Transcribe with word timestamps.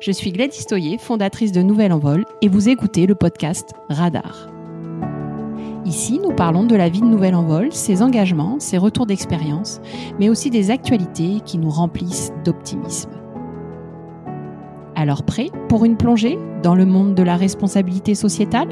Je 0.00 0.12
suis 0.12 0.32
Gladys 0.32 0.66
Toyer, 0.66 0.98
fondatrice 0.98 1.52
de 1.52 1.62
Nouvelle 1.62 1.92
Envol, 1.92 2.24
et 2.42 2.48
vous 2.48 2.68
écoutez 2.68 3.06
le 3.06 3.14
podcast 3.14 3.70
Radar. 3.88 4.48
Ici, 5.84 6.20
nous 6.22 6.34
parlons 6.34 6.64
de 6.64 6.74
la 6.74 6.88
vie 6.88 7.00
de 7.00 7.06
Nouvelle 7.06 7.34
Envol, 7.34 7.72
ses 7.72 8.02
engagements, 8.02 8.58
ses 8.58 8.76
retours 8.76 9.06
d'expérience, 9.06 9.80
mais 10.18 10.28
aussi 10.28 10.50
des 10.50 10.70
actualités 10.70 11.40
qui 11.44 11.58
nous 11.58 11.70
remplissent 11.70 12.32
d'optimisme. 12.44 13.10
Alors 14.94 15.22
prêt 15.22 15.50
pour 15.68 15.84
une 15.84 15.96
plongée 15.96 16.38
dans 16.62 16.74
le 16.74 16.86
monde 16.86 17.14
de 17.14 17.22
la 17.22 17.36
responsabilité 17.36 18.14
sociétale? 18.14 18.68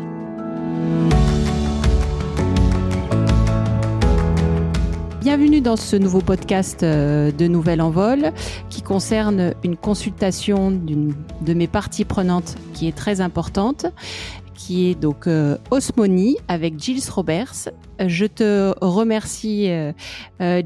Bienvenue 5.24 5.62
dans 5.62 5.76
ce 5.76 5.96
nouveau 5.96 6.20
podcast 6.20 6.82
euh, 6.82 7.32
de 7.32 7.46
Nouvelle 7.46 7.80
Envol 7.80 8.30
qui 8.68 8.82
concerne 8.82 9.54
une 9.64 9.74
consultation 9.74 10.70
d'une 10.70 11.14
de 11.40 11.54
mes 11.54 11.66
parties 11.66 12.04
prenantes 12.04 12.56
qui 12.74 12.88
est 12.88 12.94
très 12.94 13.22
importante 13.22 13.86
qui 14.54 14.90
est 14.90 14.94
donc 14.94 15.26
euh, 15.26 15.56
Osmoni 15.70 16.36
avec 16.46 16.78
Gilles 16.78 17.08
Roberts. 17.10 17.70
Je 18.06 18.26
te 18.26 18.74
remercie, 18.84 19.70
euh, 19.70 19.92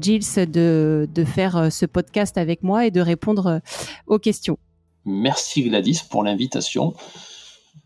Gilles, 0.01 0.51
de, 0.51 1.07
de, 1.09 1.23
faire 1.23 1.71
ce 1.71 1.85
podcast 1.85 2.37
avec 2.37 2.61
moi 2.61 2.85
et 2.85 2.91
de 2.91 2.99
répondre 2.99 3.61
aux 4.07 4.19
questions. 4.19 4.59
Merci 5.05 5.63
Gladys 5.63 6.01
pour 6.09 6.21
l'invitation 6.21 6.95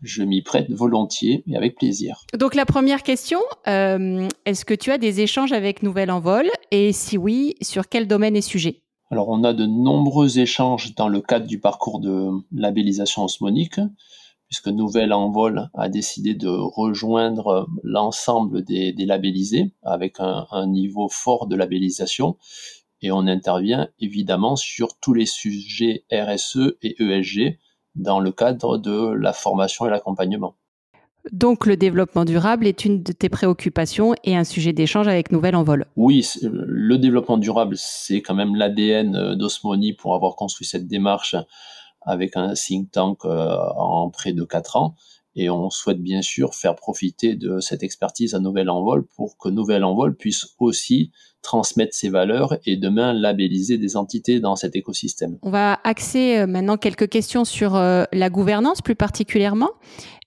je 0.04 0.22
m'y 0.22 0.42
prête 0.42 0.70
volontiers 0.70 1.42
et 1.46 1.56
avec 1.56 1.76
plaisir. 1.76 2.24
Donc 2.38 2.54
la 2.54 2.66
première 2.66 3.02
question, 3.02 3.40
euh, 3.66 4.28
est-ce 4.44 4.64
que 4.64 4.74
tu 4.74 4.90
as 4.90 4.98
des 4.98 5.20
échanges 5.20 5.52
avec 5.52 5.82
Nouvelle 5.82 6.10
Envol? 6.10 6.48
Et 6.70 6.92
si 6.92 7.18
oui, 7.18 7.54
sur 7.62 7.88
quel 7.88 8.06
domaine 8.06 8.36
et 8.36 8.42
sujet? 8.42 8.82
Alors 9.10 9.28
on 9.28 9.44
a 9.44 9.52
de 9.52 9.66
nombreux 9.66 10.38
échanges 10.38 10.94
dans 10.94 11.08
le 11.08 11.20
cadre 11.20 11.46
du 11.46 11.60
parcours 11.60 12.00
de 12.00 12.30
labellisation 12.52 13.24
osmonique, 13.24 13.80
puisque 14.48 14.68
Nouvelle 14.68 15.12
Envol 15.12 15.70
a 15.74 15.88
décidé 15.88 16.34
de 16.34 16.48
rejoindre 16.48 17.68
l'ensemble 17.82 18.62
des, 18.62 18.94
labellisés 18.98 19.72
avec 19.82 20.20
un, 20.20 20.46
un 20.50 20.66
niveau 20.66 21.08
fort 21.08 21.46
de 21.46 21.56
labellisation. 21.56 22.36
Et 23.02 23.10
on 23.10 23.26
intervient 23.26 23.88
évidemment 24.00 24.56
sur 24.56 24.98
tous 24.98 25.12
les 25.12 25.26
sujets 25.26 26.04
RSE 26.10 26.76
et 26.82 27.02
ESG 27.02 27.58
dans 27.94 28.20
le 28.20 28.32
cadre 28.32 28.78
de 28.78 29.12
la 29.12 29.32
formation 29.32 29.86
et 29.86 29.90
l'accompagnement. 29.90 30.56
Donc 31.32 31.64
le 31.64 31.76
développement 31.76 32.24
durable 32.26 32.66
est 32.66 32.84
une 32.84 33.02
de 33.02 33.12
tes 33.12 33.30
préoccupations 33.30 34.14
et 34.24 34.36
un 34.36 34.44
sujet 34.44 34.74
d'échange 34.74 35.08
avec 35.08 35.32
Nouvelle 35.32 35.56
Envol. 35.56 35.86
Oui, 35.96 36.26
le 36.42 36.98
développement 36.98 37.38
durable, 37.38 37.76
c'est 37.78 38.20
quand 38.20 38.34
même 38.34 38.54
l'ADN 38.56 39.34
d'Osmoni 39.34 39.94
pour 39.94 40.14
avoir 40.14 40.36
construit 40.36 40.66
cette 40.66 40.86
démarche 40.86 41.34
avec 42.02 42.36
un 42.36 42.52
think 42.52 42.90
tank 42.90 43.24
euh, 43.24 43.56
en 43.76 44.10
près 44.10 44.34
de 44.34 44.44
quatre 44.44 44.76
ans. 44.76 44.94
Et 45.36 45.48
on 45.48 45.70
souhaite 45.70 46.00
bien 46.00 46.20
sûr 46.20 46.54
faire 46.54 46.76
profiter 46.76 47.34
de 47.34 47.58
cette 47.58 47.82
expertise 47.82 48.34
à 48.34 48.38
Nouvelle 48.38 48.70
Envol 48.70 49.06
pour 49.16 49.38
que 49.38 49.48
Nouvelle 49.48 49.82
Envol 49.82 50.14
puisse 50.14 50.54
aussi 50.58 51.10
transmettre 51.44 51.94
ses 51.94 52.08
valeurs 52.08 52.56
et 52.66 52.76
demain 52.76 53.12
labelliser 53.12 53.78
des 53.78 53.96
entités 53.96 54.40
dans 54.40 54.56
cet 54.56 54.74
écosystème. 54.74 55.38
On 55.42 55.50
va 55.50 55.78
axer 55.84 56.38
euh, 56.38 56.46
maintenant 56.48 56.76
quelques 56.76 57.08
questions 57.08 57.44
sur 57.44 57.76
euh, 57.76 58.04
la 58.12 58.30
gouvernance 58.30 58.82
plus 58.82 58.96
particulièrement. 58.96 59.70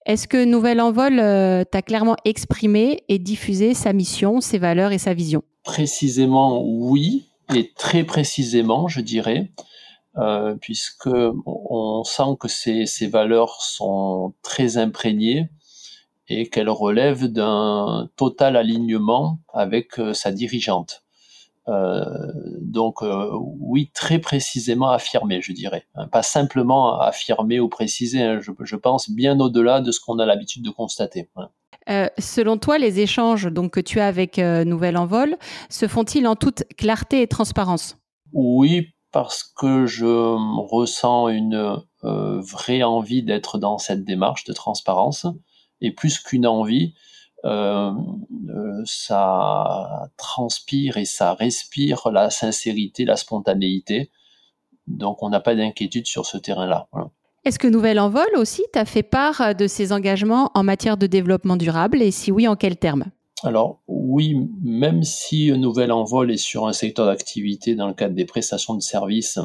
Est-ce 0.05 0.29
que 0.29 0.45
Nouvelle 0.45 0.79
Envol 0.79 1.19
euh, 1.19 1.65
t'a 1.65 1.81
clairement 1.81 2.15
exprimé 2.23 3.03
et 3.09 3.19
diffusé 3.19 3.73
sa 3.73 3.91
mission, 3.91 4.39
ses 4.39 4.57
valeurs 4.57 4.93
et 4.93 4.97
sa 4.97 5.13
vision? 5.13 5.43
Précisément 5.63 6.63
oui, 6.63 7.25
et 7.53 7.73
très 7.75 8.05
précisément 8.05 8.87
je 8.87 9.01
dirais. 9.01 9.51
Euh, 10.17 10.55
puisque 10.55 11.11
on 11.45 12.03
sent 12.03 12.37
que 12.39 12.47
ces, 12.47 12.87
ces, 12.87 13.05
valeurs 13.05 13.61
sont 13.61 14.33
très 14.41 14.77
imprégnées 14.77 15.47
et 16.27 16.49
qu'elles 16.49 16.71
relèvent 16.71 17.27
d'un 17.27 18.09
total 18.15 18.55
alignement 18.55 19.37
avec 19.53 19.91
sa 20.13 20.31
dirigeante. 20.31 21.03
Euh, 21.67 22.05
donc 22.61 23.01
euh, 23.01 23.29
oui, 23.59 23.91
très 23.93 24.19
précisément 24.19 24.89
affirmé, 24.89 25.41
je 25.41 25.51
dirais. 25.51 25.85
Hein, 25.95 26.07
pas 26.07 26.23
simplement 26.23 26.99
affirmé 26.99 27.59
ou 27.59 27.67
précisé, 27.67 28.21
hein, 28.21 28.39
je, 28.41 28.51
je, 28.63 28.75
pense 28.77 29.09
bien 29.09 29.39
au-delà 29.39 29.81
de 29.81 29.91
ce 29.91 29.99
qu'on 29.99 30.19
a 30.19 30.25
l'habitude 30.25 30.63
de 30.63 30.69
constater. 30.69 31.29
Hein. 31.35 31.49
Euh, 31.89 32.07
selon 32.17 32.57
toi, 32.57 32.77
les 32.77 32.99
échanges 32.99 33.45
donc, 33.45 33.71
que 33.71 33.79
tu 33.79 33.99
as 33.99 34.07
avec 34.07 34.39
euh, 34.39 34.65
Nouvelle 34.65 34.97
Envol 34.97 35.37
se 35.69 35.87
font-ils 35.87 36.27
en 36.27 36.35
toute 36.35 36.63
clarté 36.77 37.21
et 37.21 37.27
transparence? 37.27 37.97
Oui, 38.33 38.89
parce 39.11 39.43
que 39.43 39.85
je 39.85 40.05
ressens 40.05 41.29
une 41.29 41.81
euh, 42.03 42.41
vraie 42.41 42.83
envie 42.83 43.23
d'être 43.23 43.57
dans 43.57 43.77
cette 43.77 44.03
démarche 44.03 44.43
de 44.43 44.53
transparence. 44.53 45.25
Et 45.79 45.91
plus 45.91 46.19
qu'une 46.19 46.47
envie, 46.47 46.93
euh, 47.45 47.91
euh, 48.49 48.81
ça 48.85 50.09
transpire 50.17 50.97
et 50.97 51.05
ça 51.05 51.33
respire 51.33 52.09
la 52.11 52.29
sincérité, 52.29 53.05
la 53.05 53.15
spontanéité. 53.15 54.11
Donc 54.87 55.21
on 55.21 55.29
n'a 55.29 55.39
pas 55.39 55.55
d'inquiétude 55.55 56.07
sur 56.07 56.25
ce 56.25 56.37
terrain-là. 56.37 56.87
Est-ce 57.45 57.59
que 57.59 57.67
Nouvelle 57.67 57.99
Envol 57.99 58.27
aussi 58.35 58.63
t'a 58.73 58.85
fait 58.85 59.03
part 59.03 59.55
de 59.55 59.67
ses 59.67 59.93
engagements 59.93 60.51
en 60.53 60.63
matière 60.63 60.97
de 60.97 61.07
développement 61.07 61.57
durable 61.57 62.01
et 62.01 62.11
si 62.11 62.31
oui, 62.31 62.47
en 62.47 62.55
quels 62.55 62.77
termes? 62.77 63.05
Alors 63.43 63.81
oui, 63.87 64.35
même 64.63 65.03
si 65.03 65.51
Nouvelle 65.51 65.91
Envol 65.91 66.31
est 66.31 66.37
sur 66.37 66.67
un 66.67 66.73
secteur 66.73 67.05
d'activité 67.05 67.75
dans 67.75 67.87
le 67.87 67.93
cadre 67.93 68.15
des 68.15 68.25
prestations 68.25 68.73
de 68.73 68.81
services 68.81 69.39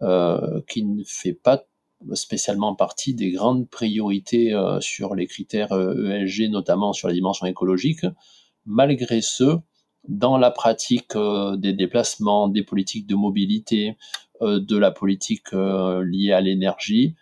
euh, 0.00 0.60
qui 0.68 0.84
ne 0.84 1.02
fait 1.04 1.32
pas 1.32 1.64
spécialement 2.14 2.74
partie 2.74 3.14
des 3.14 3.30
grandes 3.30 3.68
priorités 3.68 4.52
euh, 4.52 4.80
sur 4.80 5.14
les 5.14 5.26
critères 5.26 5.72
ESG, 5.72 6.42
euh, 6.42 6.46
e 6.46 6.48
notamment 6.48 6.92
sur 6.92 7.08
la 7.08 7.14
dimension 7.14 7.46
écologique, 7.46 8.04
malgré 8.66 9.20
ce, 9.20 9.58
dans 10.06 10.38
la 10.38 10.50
pratique 10.50 11.14
des 11.56 11.72
déplacements, 11.72 12.48
des 12.48 12.62
politiques 12.62 13.06
de 13.06 13.14
mobilité, 13.14 13.96
de 14.40 14.76
la 14.76 14.90
politique 14.90 15.52
liée 15.52 16.32
à 16.32 16.40
l'énergie, 16.40 17.16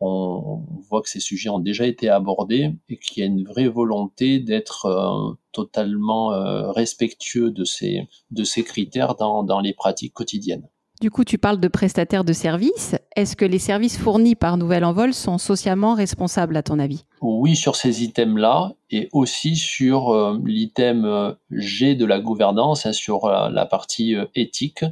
on, 0.00 0.64
voit 0.88 1.02
que 1.02 1.10
ces 1.10 1.20
sujets 1.20 1.50
ont 1.50 1.58
déjà 1.58 1.86
été 1.86 2.08
abordés 2.08 2.72
et 2.88 2.98
qu'il 2.98 3.20
y 3.20 3.22
a 3.22 3.26
une 3.26 3.44
vraie 3.44 3.68
volonté 3.68 4.40
d'être 4.40 4.86
euh, 4.86 5.34
totalement 5.52 6.32
euh, 6.32 6.72
respectueux 6.72 7.50
de 7.50 7.64
ces, 7.64 8.08
de 8.30 8.44
ces 8.44 8.64
critères 8.64 9.14
dans, 9.14 9.42
dans 9.42 9.60
les 9.60 9.74
pratiques 9.74 10.14
quotidiennes. 10.14 10.68
Du 11.00 11.10
coup, 11.10 11.24
tu 11.24 11.38
parles 11.38 11.60
de 11.60 11.68
prestataires 11.68 12.24
de 12.24 12.32
services. 12.32 12.94
Est-ce 13.16 13.34
que 13.36 13.44
les 13.44 13.58
services 13.58 13.98
fournis 13.98 14.34
par 14.34 14.56
Nouvelle 14.56 14.84
Envol 14.84 15.14
sont 15.14 15.38
socialement 15.38 15.94
responsables, 15.94 16.56
à 16.56 16.62
ton 16.62 16.78
avis? 16.78 17.04
Oui, 17.22 17.56
sur 17.56 17.74
ces 17.76 18.04
items-là, 18.04 18.74
et 18.90 19.08
aussi 19.12 19.56
sur 19.56 20.10
euh, 20.10 20.38
l'item 20.44 21.34
G 21.50 21.94
de 21.94 22.04
la 22.04 22.20
gouvernance, 22.20 22.84
hein, 22.84 22.92
sur 22.92 23.28
la 23.28 23.66
partie 23.66 24.14
éthique 24.34 24.84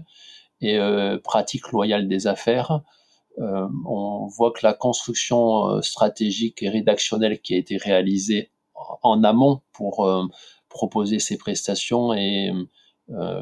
et 0.60 0.78
pratique 1.22 1.70
loyale 1.70 2.08
des 2.08 2.26
affaires. 2.26 2.82
Euh, 3.40 3.68
on 3.86 4.26
voit 4.26 4.50
que 4.52 4.60
la 4.62 4.74
construction 4.74 5.68
euh, 5.68 5.80
stratégique 5.80 6.62
et 6.62 6.68
rédactionnelle 6.68 7.40
qui 7.40 7.54
a 7.54 7.58
été 7.58 7.76
réalisée 7.76 8.50
en 9.02 9.22
amont 9.22 9.60
pour 9.72 10.06
euh, 10.06 10.24
proposer 10.68 11.18
ces 11.20 11.38
prestations 11.38 12.12
est 12.12 12.50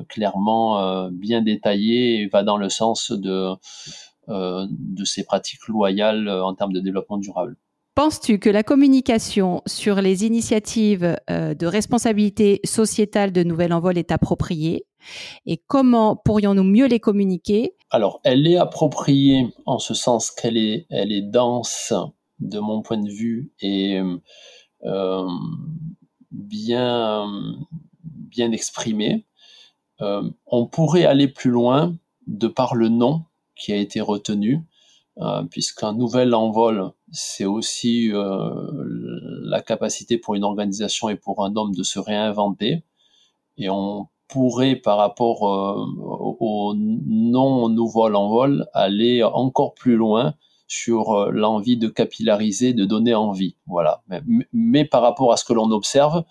clairement 0.09 1.09
bien 1.11 1.43
détaillée 1.43 2.21
et 2.21 2.29
va 2.29 2.43
dans 2.43 2.57
le 2.57 2.69
sens 2.69 3.13
de, 3.13 3.53
de 4.29 5.05
ces 5.05 5.25
pratiques 5.25 5.67
loyales 5.69 6.29
en 6.29 6.55
termes 6.55 6.73
de 6.73 6.81
développement 6.81 7.19
durable. 7.19 7.57
Penses-tu 7.95 8.39
que 8.39 8.51
la 8.51 8.63
communication 8.63 9.63
sur 9.67 10.03
les 10.03 10.27
initiatives 10.27 11.17
de 11.29 11.67
responsabilité 11.67 12.61
sociétale 12.63 13.33
de 13.33 13.43
Nouvelle 13.43 13.73
Envol 13.73 13.97
est 13.97 14.13
appropriée? 14.13 14.85
Et 15.47 15.63
comment 15.67 16.17
pourrions-nous 16.17 16.65
mieux 16.65 16.87
les 16.87 17.01
communiquer? 17.01 17.75
Alors, 17.91 18.21
elle 18.25 18.47
est 18.47 18.59
appropriée 18.59 19.55
en 19.65 19.79
ce 19.79 19.95
sens 19.95 20.31
qu'elle 20.31 20.57
est, 20.57 20.87
elle 20.91 21.13
est 21.13 21.23
dense 21.23 21.95
de 22.41 22.59
mon 22.59 22.83
point 22.83 22.99
de 22.99 23.09
vue 23.09 23.53
et 23.61 23.99
euh, 24.85 25.29
bien, 26.33 27.27
bien 28.03 28.53
exprimée. 28.53 29.27
Euh, 30.01 30.31
on 30.47 30.67
pourrait 30.67 31.05
aller 31.05 31.29
plus 31.29 31.51
loin 31.51 31.97
de 32.27 32.49
par 32.49 32.75
le 32.75 32.89
nom 32.89 33.25
qui 33.57 33.73
a 33.73 33.77
été 33.77 34.01
retenu, 34.01 34.63
euh, 35.19 35.43
puisqu'un 35.45 35.93
nouvel 35.95 36.35
envol, 36.35 36.93
c'est 37.13 37.47
aussi 37.47 38.11
la 38.13 39.63
capacité 39.63 40.19
pour 40.19 40.35
une 40.35 40.45
organisation 40.45 41.09
et 41.09 41.17
pour 41.17 41.45
un 41.45 41.55
homme 41.57 41.75
de 41.75 41.83
se 41.83 41.99
réinventer. 41.99 42.83
Et 43.59 43.71
on 43.71 44.09
pourrait, 44.29 44.77
par 44.77 44.99
rapport 44.99 45.49
euh, 45.49 45.87
au 46.41 46.75
non 46.77 47.69
nouveau 47.69 48.09
l'envol, 48.09 48.67
aller 48.73 49.23
encore 49.23 49.75
plus 49.75 49.97
loin 49.97 50.35
sur 50.69 51.13
euh, 51.13 51.31
l'envie 51.31 51.77
de 51.77 51.89
capillariser, 51.89 52.73
de 52.73 52.85
donner 52.85 53.15
envie. 53.15 53.57
Voilà. 53.67 54.03
Mais, 54.53 54.85
par 54.85 55.03
rapport 55.03 55.33
à 55.33 55.37
ce 55.37 55.45
que 55.45 55.53
l'on 55.53 55.71
observe, 55.71 56.25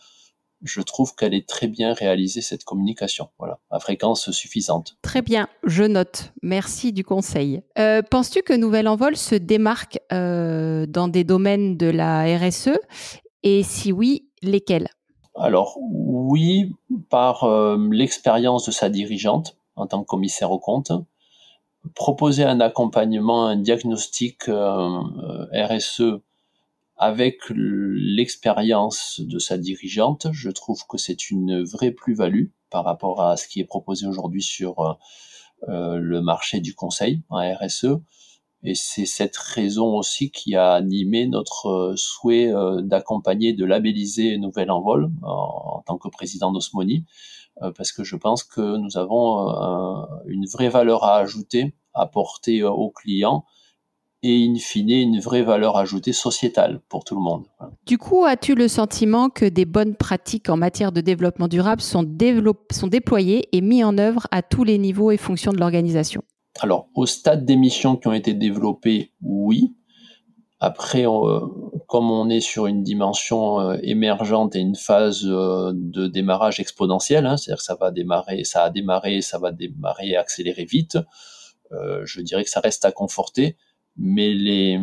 je 0.66 0.82
trouve 0.82 1.16
qu'elle 1.16 1.34
est 1.34 1.48
très 1.48 1.68
bien 1.68 1.94
réalisée, 1.94 2.42
cette 2.42 2.64
communication, 2.64 3.30
voilà, 3.38 3.60
à 3.70 3.80
fréquence 3.80 4.32
suffisante. 4.32 4.98
Très 5.02 5.22
bien, 5.22 5.48
je 5.64 5.84
note. 5.84 6.34
Merci 6.42 6.92
du 6.92 7.04
conseil. 7.04 7.62
Euh, 7.78 8.02
penses-tu 8.02 8.42
que 8.42 8.54
Nouvel 8.54 8.88
Envol 8.88 9.16
se 9.16 9.36
démarque 9.36 10.00
euh, 10.12 10.86
dans 10.88 11.08
des 11.08 11.24
domaines 11.24 11.78
de 11.78 11.88
la 11.88 12.26
RSE 12.38 12.80
Et 13.44 13.64
si 13.64 13.92
oui, 13.92 14.28
lesquels? 14.42 14.90
Alors, 15.36 15.78
oui, 15.80 16.74
par 17.10 17.44
euh, 17.44 17.78
l'expérience 17.92 18.66
de 18.66 18.72
sa 18.72 18.90
dirigeante 18.90 19.58
en 19.76 19.88
tant 19.88 20.02
que 20.02 20.08
commissaire 20.08 20.52
au 20.52 20.60
compte, 20.60 20.92
proposer 21.94 22.44
un 22.44 22.62
accompagnement, 22.62 23.46
un 23.46 23.58
diagnostic 23.58 24.46
RSE 24.48 26.22
avec 26.98 27.40
l'expérience 27.50 29.20
de 29.20 29.38
sa 29.38 29.58
dirigeante, 29.58 30.28
je 30.32 30.50
trouve 30.50 30.86
que 30.88 30.98
c'est 30.98 31.30
une 31.30 31.64
vraie 31.64 31.92
plus-value 31.92 32.48
par 32.70 32.86
rapport 32.86 33.22
à 33.22 33.36
ce 33.38 33.48
qui 33.48 33.60
est 33.60 33.66
proposé 33.66 34.08
aujourd'hui 34.08 34.42
sur 34.42 34.80
euh, 34.80 34.94
euh, 35.68 35.98
le 35.98 36.22
marché 36.22 36.62
du 36.62 36.74
conseil 36.74 37.22
en 37.30 37.40
RSE. 37.40 37.98
Et 38.64 38.76
c'est 38.76 39.06
cette 39.06 39.38
raison 39.38 39.96
aussi 39.96 40.32
qui 40.32 40.56
a 40.56 40.72
animé 40.74 41.28
notre 41.28 41.68
euh, 41.68 41.96
souhait 41.98 42.52
d'accompagner, 42.82 43.54
de 43.54 43.66
labelliser 43.66 44.38
Nouvelle 44.38 44.72
Envol 44.72 45.12
en, 45.22 45.78
en 45.78 45.82
tant 45.82 45.98
que 45.98 46.08
président 46.08 46.52
d'Osmoni, 46.52 47.06
parce 47.78 47.94
que 47.94 48.04
je 48.04 48.18
pense 48.18 48.44
que 48.44 48.76
nous 48.76 48.98
avons 48.98 49.48
une 50.26 50.46
vraie 50.46 50.68
valeur 50.68 51.06
à 51.06 51.20
ajouter, 51.20 51.74
à 51.94 52.02
apporter 52.02 52.64
aux 52.64 52.90
clients 52.90 53.46
et 54.26 54.48
in 54.48 54.56
fine 54.56 54.90
une 54.90 55.20
vraie 55.20 55.44
valeur 55.44 55.78
ajoutée 55.78 56.14
sociétale 56.14 56.82
pour 56.90 57.04
tout 57.04 57.16
le 57.16 57.22
monde. 57.22 57.46
Du 57.86 57.98
coup, 57.98 58.26
as-tu 58.26 58.56
le 58.56 58.68
sentiment 58.68 59.30
que 59.30 59.46
des 59.46 59.66
bonnes 59.66 59.96
pratiques 59.96 60.50
en 60.50 60.58
matière 60.58 60.92
de 60.92 61.02
développement 61.02 61.48
durable 61.48 61.82
sont, 61.82 62.06
sont 62.72 62.88
déployées 62.88 63.48
et 63.52 63.62
mises 63.62 63.84
en 63.84 63.98
œuvre 63.98 64.28
à 64.32 64.42
tous 64.42 64.64
les 64.64 64.78
niveaux 64.78 65.12
et 65.12 65.18
fonctions 65.18 65.54
de 65.54 65.60
l'organisation? 65.60 66.24
Alors, 66.60 66.88
au 66.96 67.06
stade 67.06 67.46
des 67.46 67.56
missions 67.56 67.98
qui 67.98 68.08
ont 68.08 68.14
été 68.14 68.34
développées, 68.34 69.12
oui. 69.22 69.76
Après, 70.62 71.04
comme 71.88 72.10
on 72.10 72.30
est 72.30 72.40
sur 72.40 72.66
une 72.66 72.82
dimension 72.82 73.60
euh, 73.60 73.78
émergente 73.84 74.56
et 74.56 74.60
une 74.60 74.76
phase 74.76 75.24
euh, 75.26 75.74
de 75.76 76.08
démarrage 76.08 76.60
exponentiel, 76.60 77.26
hein, 77.26 77.38
c'est-à-dire 77.38 77.58
que 77.58 77.64
ça 77.64 77.76
va 77.76 77.92
démarrer, 77.92 78.44
ça 78.46 78.64
a 78.64 78.70
démarré, 78.70 79.22
ça 79.22 79.38
va 79.38 79.52
démarrer 79.52 80.08
et 80.08 80.18
accélérer 80.18 80.66
vite, 80.66 80.98
euh, 81.72 82.02
je 82.06 82.22
dirais 82.22 82.44
que 82.44 82.50
ça 82.50 82.62
reste 82.62 82.86
à 82.86 82.92
conforter 82.92 83.58
mais 83.98 84.34
les, 84.34 84.80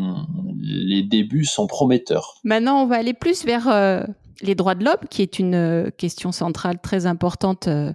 les 0.63 1.03
débuts 1.03 1.45
sont 1.45 1.67
prometteurs. 1.67 2.35
Maintenant, 2.45 2.83
on 2.83 2.87
va 2.87 2.97
aller 2.97 3.15
plus 3.15 3.45
vers 3.45 3.69
euh, 3.69 4.05
les 4.41 4.55
droits 4.55 4.75
de 4.75 4.85
l'homme, 4.85 5.05
qui 5.11 5.23
est 5.23 5.39
une 5.39 5.55
euh, 5.55 5.91
question 5.91 6.33
centrale 6.33 6.81
très 6.81 7.07
importante 7.07 7.69
euh, 7.69 7.93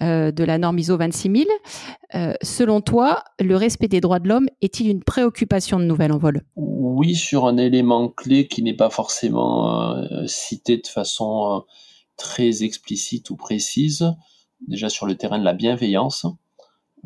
de 0.00 0.44
la 0.44 0.58
norme 0.58 0.78
ISO 0.78 0.96
26000. 0.96 1.46
selon 2.42 2.80
toi, 2.80 3.24
le 3.40 3.56
respect 3.56 3.88
des 3.88 4.00
droits 4.00 4.18
de 4.18 4.28
l'homme 4.28 4.48
est-il 4.60 4.88
une 4.88 5.02
préoccupation 5.02 5.78
de 5.78 5.84
Nouvelle 5.84 6.12
Envol? 6.12 6.42
Oui, 6.56 7.14
sur 7.14 7.46
un 7.46 7.56
élément 7.56 8.08
clé 8.08 8.46
qui 8.46 8.62
n'est 8.62 8.76
pas 8.76 8.90
forcément 8.90 9.96
cité 10.26 10.76
de 10.76 10.86
façon 10.86 11.64
très 12.16 12.62
explicite 12.62 13.30
ou 13.30 13.36
précise, 13.36 14.12
déjà 14.68 14.88
sur 14.88 15.06
le 15.06 15.16
terrain 15.16 15.38
de 15.38 15.44
la 15.44 15.54
bienveillance. 15.54 16.26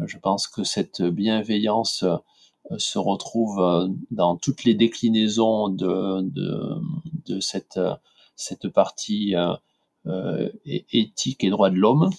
Je 0.05 0.19
pense 0.19 0.49
que 0.49 0.65
cette 0.65 1.03
bienveillance 1.03 2.05
se 2.79 2.99
retrouve 2.99 3.61
euh, 3.61 3.89
dans 4.11 4.37
toutes 4.37 4.65
les 4.65 4.75
déclinaisons 4.75 5.69
de, 5.69 6.23
de, 6.23 6.75
de 7.27 7.41
cette, 7.41 7.77
euh, 7.77 7.95
cette 8.35 8.69
partie 8.69 9.35
éthique 10.93 11.43
et 11.43 11.51
droits 11.51 11.71
de 11.71 11.77
l'homme. 11.77 12.11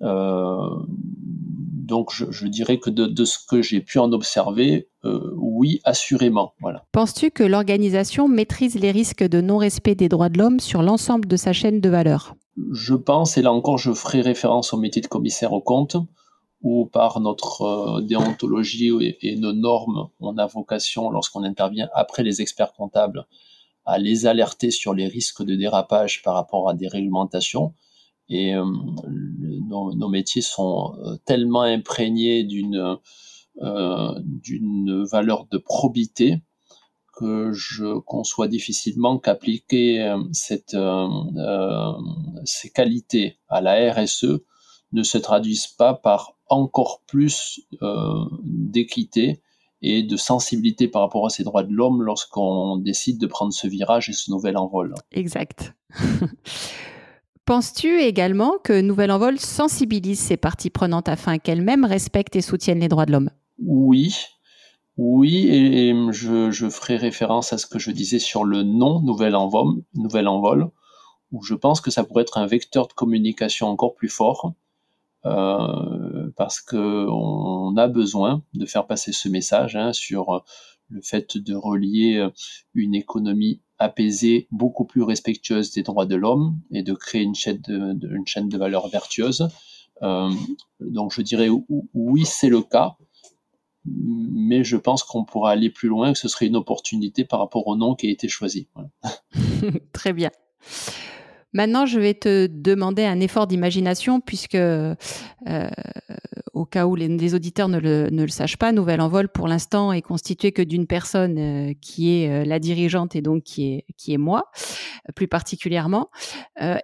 donc 0.00 2.12
je, 2.12 2.30
je, 2.30 2.46
dirais 2.46 2.78
que 2.78 2.90
de, 2.90 3.06
de 3.06 3.24
ce 3.24 3.38
que 3.48 3.62
j'ai 3.62 3.80
pu 3.80 3.98
en 3.98 4.12
observer, 4.12 4.88
oui, 5.36 5.80
assurément. 5.84 6.52
Voilà. 6.60 6.84
Penses-tu 6.92 7.30
que 7.30 7.44
l'organisation 7.44 8.28
maîtrise 8.28 8.74
les 8.74 8.90
risques 8.90 9.26
de 9.26 9.40
non-respect 9.40 9.94
des 9.94 10.10
droits 10.10 10.28
de 10.28 10.38
l'homme 10.38 10.60
sur 10.60 10.82
l'ensemble 10.82 11.26
de 11.26 11.36
sa 11.36 11.54
chaîne 11.54 11.80
de 11.80 11.88
valeur? 11.88 12.34
Je 12.72 12.94
pense, 12.94 13.38
et 13.38 13.42
là 13.42 13.52
encore 13.52 13.78
je 13.78 13.92
ferai 13.92 14.20
référence 14.20 14.74
au 14.74 14.76
métier 14.76 15.00
de 15.00 15.06
commissaire 15.06 15.52
au 15.52 15.62
compte, 15.62 15.96
ou 16.62 16.86
par 16.86 17.20
notre 17.20 17.62
euh, 17.62 18.00
déontologie 18.02 18.90
et, 19.22 19.36
nos 19.36 19.52
normes, 19.52 20.08
on 20.20 20.36
a 20.36 20.46
vocation, 20.46 21.10
lorsqu'on 21.10 21.42
intervient 21.42 21.88
après 21.94 22.22
les 22.22 22.42
experts 22.42 22.72
comptables, 22.72 23.26
à 23.86 23.98
les 23.98 24.26
alerter 24.26 24.70
sur 24.70 24.94
les 24.94 25.06
risques 25.06 25.42
de 25.42 25.56
dérapage 25.56 26.22
par 26.22 26.34
rapport 26.34 26.68
à 26.68 26.74
des 26.74 26.88
réglementations. 26.88 27.74
Et 28.28 28.54
euh, 28.54 28.64
nos, 29.68 30.08
métiers 30.08 30.42
sont 30.42 30.94
euh, 30.98 31.16
tellement 31.24 31.62
imprégnés 31.62 32.44
d'une 32.44 32.98
d'une 34.42 35.04
valeur 35.04 35.46
de 35.50 35.58
probité 35.58 36.40
que 37.12 37.52
je 37.52 37.98
conçois 37.98 38.48
difficilement 38.48 39.18
qu'appliquer 39.18 40.16
cette, 40.32 40.74
ces 42.44 42.70
qualités 42.70 43.38
à 43.48 43.60
la 43.60 43.92
RSE 43.92 44.40
ne 44.92 45.02
se 45.02 45.18
traduisent 45.18 45.66
pas 45.66 45.92
par 45.92 46.39
encore 46.50 47.00
plus 47.06 47.60
euh, 47.82 48.24
d'équité 48.42 49.40
et 49.82 50.02
de 50.02 50.16
sensibilité 50.16 50.88
par 50.88 51.02
rapport 51.02 51.24
à 51.24 51.30
ces 51.30 51.42
droits 51.42 51.62
de 51.62 51.72
l'homme 51.72 52.02
lorsqu'on 52.02 52.76
décide 52.76 53.18
de 53.18 53.26
prendre 53.26 53.52
ce 53.52 53.66
virage 53.66 54.10
et 54.10 54.12
ce 54.12 54.30
nouvel 54.30 54.56
envol. 54.56 54.94
Exact. 55.12 55.74
Penses-tu 57.46 58.00
également 58.00 58.58
que 58.62 58.80
Nouvel 58.80 59.10
Envol 59.10 59.40
sensibilise 59.40 60.20
ses 60.20 60.36
parties 60.36 60.70
prenantes 60.70 61.08
afin 61.08 61.38
qu'elles-mêmes 61.38 61.84
respectent 61.84 62.36
et 62.36 62.42
soutiennent 62.42 62.78
les 62.78 62.86
droits 62.86 63.06
de 63.06 63.12
l'homme? 63.12 63.30
Oui, 63.58 64.14
oui, 64.96 65.48
et, 65.48 65.92
je, 66.12 66.50
je, 66.50 66.68
ferai 66.68 66.96
référence 66.96 67.52
à 67.52 67.58
ce 67.58 67.66
que 67.66 67.78
je 67.78 67.90
disais 67.90 68.18
sur 68.18 68.44
le 68.44 68.62
nom 68.62 69.00
Nouvel 69.00 69.34
Envol, 69.34 69.82
Nouvel 69.94 70.28
Envol, 70.28 70.70
où 71.32 71.42
je 71.42 71.54
pense 71.54 71.80
que 71.80 71.90
ça 71.90 72.04
pourrait 72.04 72.22
être 72.22 72.38
un 72.38 72.46
vecteur 72.46 72.86
de 72.86 72.92
communication 72.92 73.68
encore 73.68 73.94
plus 73.94 74.08
fort 74.08 74.54
euh, 75.26 76.30
parce 76.36 76.60
que 76.60 77.06
on 77.10 77.76
a 77.76 77.88
besoin 77.88 78.42
de 78.54 78.66
faire 78.66 78.86
passer 78.86 79.12
ce 79.12 79.28
message 79.28 79.76
hein, 79.76 79.92
sur 79.92 80.44
le 80.90 81.00
fait 81.02 81.36
de 81.38 81.54
relier 81.54 82.16
euh, 82.16 82.30
une 82.74 82.94
économie 82.94 83.60
apaisée, 83.78 84.46
beaucoup 84.50 84.84
plus 84.84 85.02
respectueuse 85.02 85.72
des 85.72 85.82
droits 85.82 86.06
de 86.06 86.16
l'homme 86.16 86.58
et 86.70 86.82
de 86.82 86.92
créer 86.92 87.22
une 87.22 87.34
chaîne 87.34 87.60
de, 87.66 88.14
une 88.14 88.26
chaîne 88.26 88.48
de 88.48 88.58
valeur 88.58 88.88
vertueuse. 88.88 89.48
Euh, 90.02 90.30
donc 90.80 91.12
je 91.12 91.22
dirais 91.22 91.48
oui, 91.94 92.24
c'est 92.24 92.48
le 92.48 92.62
cas, 92.62 92.96
mais 93.84 94.64
je 94.64 94.76
pense 94.76 95.02
qu'on 95.02 95.24
pourra 95.24 95.52
aller 95.52 95.70
plus 95.70 95.88
loin, 95.88 96.12
que 96.12 96.18
ce 96.18 96.28
serait 96.28 96.46
une 96.46 96.56
opportunité 96.56 97.24
par 97.24 97.38
rapport 97.38 97.66
au 97.66 97.76
nom 97.76 97.94
qui 97.94 98.08
a 98.08 98.10
été 98.10 98.28
choisi. 98.28 98.68
Très 99.92 100.12
bien. 100.12 100.30
Maintenant, 101.52 101.84
je 101.84 101.98
vais 101.98 102.14
te 102.14 102.46
demander 102.46 103.04
un 103.04 103.18
effort 103.20 103.48
d'imagination 103.48 104.20
puisque, 104.20 104.54
euh, 104.54 104.94
au 106.52 106.64
cas 106.64 106.86
où 106.86 106.94
les, 106.94 107.34
auditeurs 107.34 107.68
ne 107.68 107.78
le, 107.78 108.08
ne 108.10 108.22
le, 108.22 108.28
sachent 108.28 108.56
pas, 108.56 108.70
Nouvelle 108.70 109.00
Envol, 109.00 109.28
pour 109.28 109.48
l'instant, 109.48 109.92
est 109.92 110.02
constitué 110.02 110.52
que 110.52 110.62
d'une 110.62 110.86
personne 110.86 111.38
euh, 111.38 111.72
qui 111.80 112.14
est 112.14 112.30
euh, 112.30 112.44
la 112.44 112.60
dirigeante 112.60 113.16
et 113.16 113.22
donc 113.22 113.42
qui 113.42 113.72
est, 113.72 113.84
qui 113.96 114.12
est 114.14 114.18
moi, 114.18 114.50
plus 115.16 115.26
particulièrement. 115.26 116.10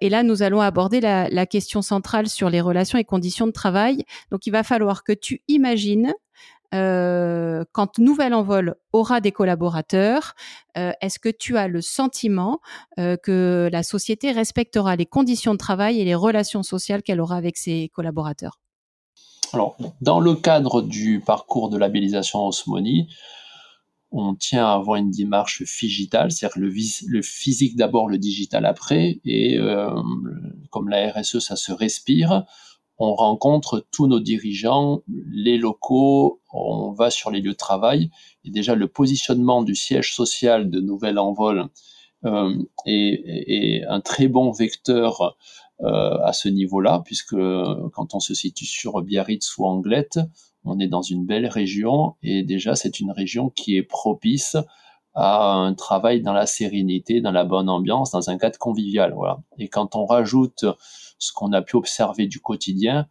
et 0.00 0.08
là, 0.08 0.22
nous 0.22 0.42
allons 0.42 0.60
aborder 0.60 1.00
la, 1.00 1.28
la 1.28 1.46
question 1.46 1.80
centrale 1.82 2.28
sur 2.28 2.50
les 2.50 2.60
relations 2.60 2.98
et 2.98 3.04
conditions 3.04 3.46
de 3.46 3.52
travail. 3.52 4.04
Donc, 4.30 4.46
il 4.46 4.50
va 4.50 4.62
falloir 4.62 5.04
que 5.04 5.12
tu 5.12 5.42
imagines 5.48 6.12
euh, 6.74 7.64
quand 7.72 7.98
Nouvel 7.98 8.34
Envol 8.34 8.76
aura 8.92 9.20
des 9.20 9.32
collaborateurs, 9.32 10.34
euh, 10.76 10.92
est-ce 11.00 11.18
que 11.18 11.28
tu 11.28 11.56
as 11.56 11.68
le 11.68 11.80
sentiment 11.80 12.60
euh, 12.98 13.16
que 13.16 13.68
la 13.72 13.82
société 13.82 14.32
respectera 14.32 14.96
les 14.96 15.06
conditions 15.06 15.52
de 15.52 15.58
travail 15.58 16.00
et 16.00 16.04
les 16.04 16.14
relations 16.14 16.62
sociales 16.62 17.02
qu'elle 17.02 17.20
aura 17.20 17.36
avec 17.36 17.56
ses 17.56 17.90
collaborateurs? 17.94 18.60
Alors, 19.52 19.76
dans 20.00 20.20
le 20.20 20.34
cadre 20.34 20.82
du 20.82 21.20
parcours 21.20 21.68
de 21.70 21.78
labellisation 21.78 22.46
Osmoni, 22.46 23.14
on 24.10 24.34
tient 24.34 24.66
à 24.66 24.74
avoir 24.74 24.96
une 24.96 25.10
démarche 25.10 25.62
digitale, 25.62 26.30
c'est-à-dire 26.32 26.58
le, 26.58 26.72
le, 27.08 27.22
physique 27.22 27.76
d'abord, 27.76 28.08
le 28.08 28.18
digital 28.18 28.66
après, 28.66 29.20
et 29.24 29.58
comme 30.70 30.88
la 30.88 31.12
RSE, 31.12 31.38
ça 31.38 31.54
se 31.54 31.72
respire, 31.72 32.44
on 32.98 33.14
rencontre 33.14 33.86
tous 33.90 34.06
nos 34.06 34.20
dirigeants, 34.20 35.02
les 35.30 35.58
locaux, 35.58 36.40
on 36.52 36.92
va 36.92 37.10
sur 37.10 37.30
les 37.30 37.40
lieux 37.40 37.52
de 37.52 37.56
travail. 37.56 38.10
Et 38.44 38.50
déjà, 38.50 38.74
le 38.74 38.88
positionnement 38.88 39.62
du 39.62 39.74
siège 39.74 40.14
social 40.14 40.70
de 40.70 40.80
Nouvel 40.80 41.18
Envol 41.18 41.68
euh, 42.24 42.54
est, 42.86 43.82
un 43.88 44.00
très 44.00 44.28
bon 44.28 44.50
vecteur 44.50 45.36
euh, 45.82 46.18
à 46.24 46.32
ce 46.32 46.48
niveau-là, 46.48 47.02
puisque 47.04 47.36
quand 47.36 48.14
on 48.14 48.20
se 48.20 48.32
situe 48.32 48.64
sur 48.64 49.02
Biarritz 49.02 49.58
ou 49.58 49.66
Anglette, 49.66 50.18
on 50.64 50.80
est 50.80 50.88
dans 50.88 51.02
une 51.02 51.26
belle 51.26 51.46
région 51.46 52.14
et 52.22 52.42
déjà 52.42 52.74
c'est 52.74 52.98
une 52.98 53.12
région 53.12 53.50
qui 53.50 53.76
est 53.76 53.82
propice 53.82 54.56
à 55.16 55.54
un 55.54 55.72
travail 55.72 56.20
dans 56.20 56.34
la 56.34 56.46
sérénité, 56.46 57.22
dans 57.22 57.32
la 57.32 57.44
bonne 57.44 57.70
ambiance, 57.70 58.10
dans 58.10 58.28
un 58.28 58.36
cadre 58.36 58.58
convivial. 58.58 59.14
Voilà. 59.14 59.38
Et 59.58 59.68
quand 59.68 59.96
on 59.96 60.04
rajoute 60.04 60.66
ce 61.18 61.32
qu'on 61.32 61.52
a 61.52 61.62
pu 61.62 61.76
observer 61.76 62.26
du 62.26 62.38
quotidien, 62.38 63.08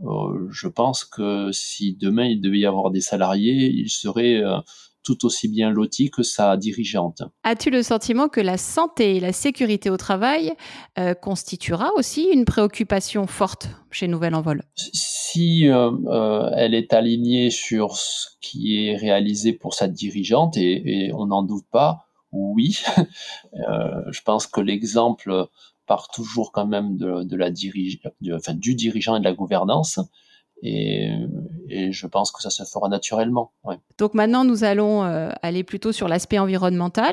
euh, 0.00 0.48
je 0.50 0.68
pense 0.68 1.04
que 1.04 1.50
si 1.52 1.94
demain 1.94 2.24
il 2.24 2.40
devait 2.40 2.58
y 2.58 2.66
avoir 2.66 2.90
des 2.90 3.00
salariés, 3.00 3.70
ils 3.70 3.88
seraient 3.88 4.42
euh, 4.42 4.58
tout 5.06 5.24
aussi 5.24 5.48
bien 5.48 5.70
lotis 5.70 6.10
que 6.10 6.24
sa 6.24 6.56
dirigeante. 6.56 7.22
As-tu 7.44 7.70
le 7.70 7.82
sentiment 7.82 8.28
que 8.28 8.40
la 8.40 8.58
santé 8.58 9.16
et 9.16 9.20
la 9.20 9.32
sécurité 9.32 9.88
au 9.88 9.96
travail 9.96 10.52
euh, 10.98 11.14
constituera 11.14 11.90
aussi 11.96 12.24
une 12.24 12.44
préoccupation 12.44 13.28
forte 13.28 13.70
chez 13.92 14.08
Nouvelle 14.08 14.34
Envol? 14.34 14.64
Si 14.74 15.68
euh, 15.68 15.92
euh, 16.08 16.50
elle 16.56 16.74
est 16.74 16.92
alignée 16.92 17.50
sur 17.50 17.96
ce 17.96 18.26
qui 18.40 18.84
est 18.84 18.96
réalisé 18.96 19.52
pour 19.52 19.74
sa 19.74 19.86
dirigeante, 19.86 20.56
et, 20.56 21.10
on 21.14 21.26
n'en 21.26 21.44
doute 21.44 21.66
pas, 21.70 22.08
oui. 22.32 22.80
je 23.52 24.20
pense 24.22 24.48
que 24.48 24.60
l'exemple 24.60 25.46
part 25.86 26.08
toujours 26.08 26.50
quand 26.50 26.66
même 26.66 26.96
de, 26.96 27.36
la 27.36 27.50
dirige, 27.50 28.00
enfin, 28.34 28.54
du 28.54 28.74
dirigeant 28.74 29.14
et 29.16 29.20
de 29.20 29.24
la 29.24 29.34
gouvernance. 29.34 30.00
Et, 30.62 31.10
je 31.90 32.06
pense 32.06 32.30
que 32.30 32.40
ça 32.40 32.50
se 32.50 32.64
fera 32.64 32.88
naturellement. 32.88 33.52
Donc 33.98 34.14
maintenant, 34.14 34.44
nous 34.44 34.64
allons 34.64 35.04
euh, 35.04 35.30
aller 35.42 35.64
plutôt 35.64 35.92
sur 35.92 36.08
l'aspect 36.08 36.38
environnemental. 36.38 37.12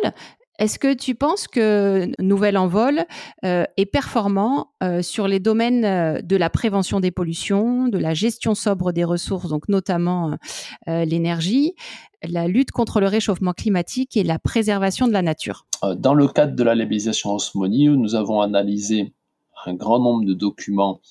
Est-ce 0.60 0.78
que 0.78 0.94
tu 0.94 1.16
penses 1.16 1.48
que 1.48 2.10
Nouvel 2.22 2.58
Envol 2.58 3.06
euh, 3.44 3.66
est 3.76 3.88
performant 3.88 4.68
euh, 4.84 5.02
sur 5.02 5.28
les 5.28 5.40
domaines 5.40 6.22
de 6.22 6.36
la 6.36 6.50
prévention 6.52 7.00
des 7.00 7.10
pollutions, 7.10 7.88
de 7.88 7.98
la 7.98 8.14
gestion 8.14 8.54
sobre 8.54 8.92
des 8.92 9.04
ressources, 9.04 9.50
donc 9.50 9.68
notamment 9.68 10.38
l'énergie, 10.86 11.74
la 12.24 12.48
lutte 12.48 12.72
contre 12.72 13.00
le 13.02 13.08
réchauffement 13.08 13.54
climatique 13.54 14.16
et 14.16 14.24
la 14.24 14.38
préservation 14.38 15.08
de 15.08 15.14
la 15.14 15.24
nature? 15.24 15.66
Dans 15.98 16.14
le 16.14 16.28
cadre 16.28 16.56
de 16.56 16.64
la 16.64 16.76
labellisation 16.76 17.34
Osmoni, 17.34 17.90
nous 17.90 18.14
avons 18.14 18.40
analysé 18.42 19.14
un 19.66 19.74
grand 19.74 20.00
nombre 20.00 20.26
de 20.26 20.34
documents 20.34 21.02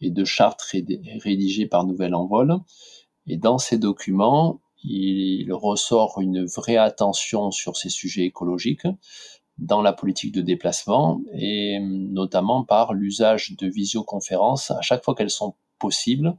et 0.00 0.10
de 0.10 0.24
chartes 0.24 0.62
rédigées 0.62 1.66
par 1.66 1.84
Nouvel 1.84 2.14
Envol. 2.14 2.58
Et 3.26 3.36
dans 3.36 3.58
ces 3.58 3.78
documents, 3.78 4.60
il 4.82 5.52
ressort 5.52 6.20
une 6.20 6.44
vraie 6.44 6.76
attention 6.76 7.50
sur 7.50 7.76
ces 7.76 7.88
sujets 7.88 8.24
écologiques 8.24 8.86
dans 9.58 9.82
la 9.82 9.92
politique 9.92 10.32
de 10.32 10.40
déplacement 10.40 11.20
et 11.32 11.80
notamment 11.80 12.64
par 12.64 12.94
l'usage 12.94 13.56
de 13.56 13.66
visioconférences 13.66 14.70
à 14.70 14.80
chaque 14.82 15.04
fois 15.04 15.14
qu'elles 15.14 15.30
sont 15.30 15.54
possibles. 15.78 16.36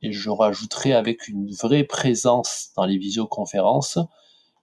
Et 0.00 0.12
je 0.12 0.30
rajouterai 0.30 0.92
avec 0.92 1.28
une 1.28 1.50
vraie 1.50 1.84
présence 1.84 2.70
dans 2.76 2.84
les 2.84 2.98
visioconférences 2.98 3.98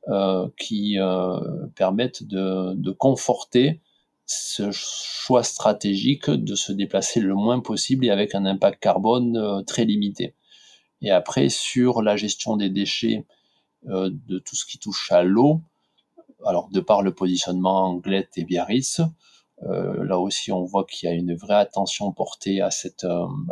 euh, 0.08 0.48
qui 0.58 0.98
euh, 0.98 1.40
permettent 1.76 2.24
de, 2.24 2.74
de 2.76 2.92
conforter 2.92 3.82
ce 4.30 4.70
choix 4.72 5.44
stratégique 5.44 6.30
de 6.30 6.54
se 6.54 6.72
déplacer 6.72 7.20
le 7.20 7.34
moins 7.34 7.60
possible 7.60 8.06
et 8.06 8.12
avec 8.12 8.36
un 8.36 8.46
impact 8.46 8.80
carbone 8.80 9.38
euh, 9.38 9.64
très 9.64 9.86
limité. 9.86 10.36
Et 11.02 11.10
après, 11.10 11.50
sur 11.50 12.04
la 12.04 12.16
gestion 12.16 12.56
des 12.56 12.70
déchets, 12.70 13.26
euh, 13.88 14.12
de 14.28 14.38
tout 14.38 14.56
ce 14.56 14.68
qui 14.68 14.78
touche 14.78 15.12
à 15.12 15.24
l'eau, 15.24 15.62
alors 16.46 16.70
de 16.70 16.80
par 16.80 17.02
le 17.02 17.14
positionnement 17.14 17.86
Anglette 17.86 18.38
et 18.38 18.44
Biarritz, 18.44 19.02
euh, 19.64 20.06
là 20.06 20.20
aussi 20.20 20.52
on 20.52 20.64
voit 20.64 20.86
qu'il 20.86 21.10
y 21.10 21.12
a 21.12 21.16
une 21.16 21.34
vraie 21.36 21.56
attention 21.56 22.12
portée 22.12 22.62
à 22.62 22.70
cette, 22.70 23.08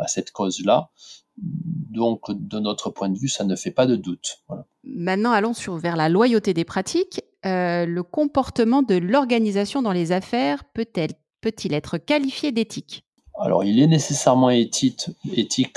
cette 0.06 0.30
cause-là. 0.30 0.90
Donc, 1.36 2.30
de 2.30 2.58
notre 2.58 2.90
point 2.90 3.08
de 3.08 3.18
vue, 3.18 3.28
ça 3.28 3.44
ne 3.44 3.56
fait 3.56 3.70
pas 3.70 3.86
de 3.86 3.96
doute. 3.96 4.44
Maintenant, 4.84 5.32
allons 5.32 5.54
sur, 5.54 5.76
vers 5.76 5.96
la 5.96 6.08
loyauté 6.08 6.54
des 6.54 6.64
pratiques. 6.64 7.20
Euh, 7.46 7.86
le 7.86 8.02
comportement 8.02 8.82
de 8.82 8.96
l'organisation 8.96 9.80
dans 9.80 9.92
les 9.92 10.10
affaires 10.10 10.64
peut-il 10.64 11.72
être 11.72 11.98
qualifié 11.98 12.50
d'éthique? 12.50 13.04
Alors, 13.40 13.62
il 13.62 13.78
est 13.78 13.86
nécessairement 13.86 14.50
éthique, 14.50 15.06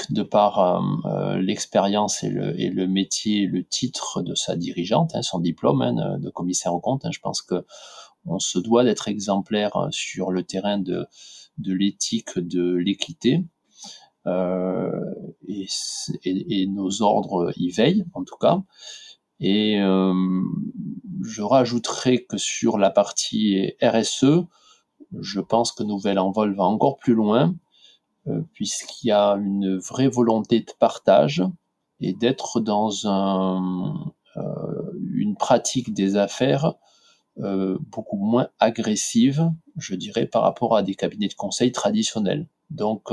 de 0.10 0.24
par 0.24 0.60
euh, 0.60 0.80
euh, 1.06 1.39
l'expérience 1.39 2.24
et 2.24 2.32
le, 2.32 2.88
métier, 2.88 3.46
le 3.46 3.63
titre 3.63 4.24
de 4.24 4.34
sa 4.34 4.56
dirigeante, 4.56 5.12
hein, 5.13 5.22
son 5.22 5.38
diplôme 5.38 5.84
hein, 5.84 6.18
de 6.18 6.32
commissaire 6.32 6.74
au 6.74 6.80
compte. 6.80 7.06
Hein. 7.06 7.12
je 7.13 7.20
pense 7.20 7.44
que 7.44 7.63
on 8.25 8.39
se 8.39 8.58
doit 8.58 8.84
d'être 8.84 9.08
exemplaire 9.08 9.89
sur 9.91 10.32
le 10.32 10.41
terrain 10.44 10.80
de, 10.80 11.08
l'éthique, 11.60 12.39
de 12.39 12.74
l'équité. 12.75 13.46
et, 14.27 15.68
nos 16.68 17.03
ordres 17.03 17.53
y 17.58 17.70
veillent, 17.70 18.06
en 18.13 18.24
tout 18.24 18.38
cas. 18.38 18.63
Et 19.41 19.81
euh, 19.81 20.13
je 21.24 21.41
rajouterai 21.41 22.24
que 22.25 22.38
sur 22.38 22.77
la 22.77 22.91
partie 22.91 23.74
RSE, 23.81 24.45
je 25.19 25.39
pense 25.39 25.71
que 25.71 25.83
Nouvelle 25.83 26.19
Envol 26.19 26.55
va 26.55 26.63
encore 26.63 26.98
plus 26.98 27.15
loin, 27.15 27.55
euh, 28.27 28.41
puisqu'il 28.53 29.07
y 29.07 29.12
a 29.12 29.31
une 29.31 29.77
vraie 29.77 30.07
volonté 30.07 30.60
de 30.62 30.71
partage 30.79 31.43
et 32.00 32.13
d'être 32.13 32.60
dans 32.60 33.07
un, 33.07 34.13
euh, 34.38 34.91
une 35.13 35.36
pratique 35.36 35.93
des 35.93 36.15
affaires 36.15 36.75
euh, 37.39 37.77
beaucoup 37.91 38.17
moins 38.17 38.50
agressive, 38.60 39.51
je 39.77 39.95
dirais, 39.95 40.25
par 40.25 40.43
rapport 40.43 40.75
à 40.75 40.83
des 40.83 40.95
cabinets 40.95 41.27
de 41.27 41.33
conseil 41.33 41.71
traditionnels. 41.71 42.48
Donc, 42.69 43.12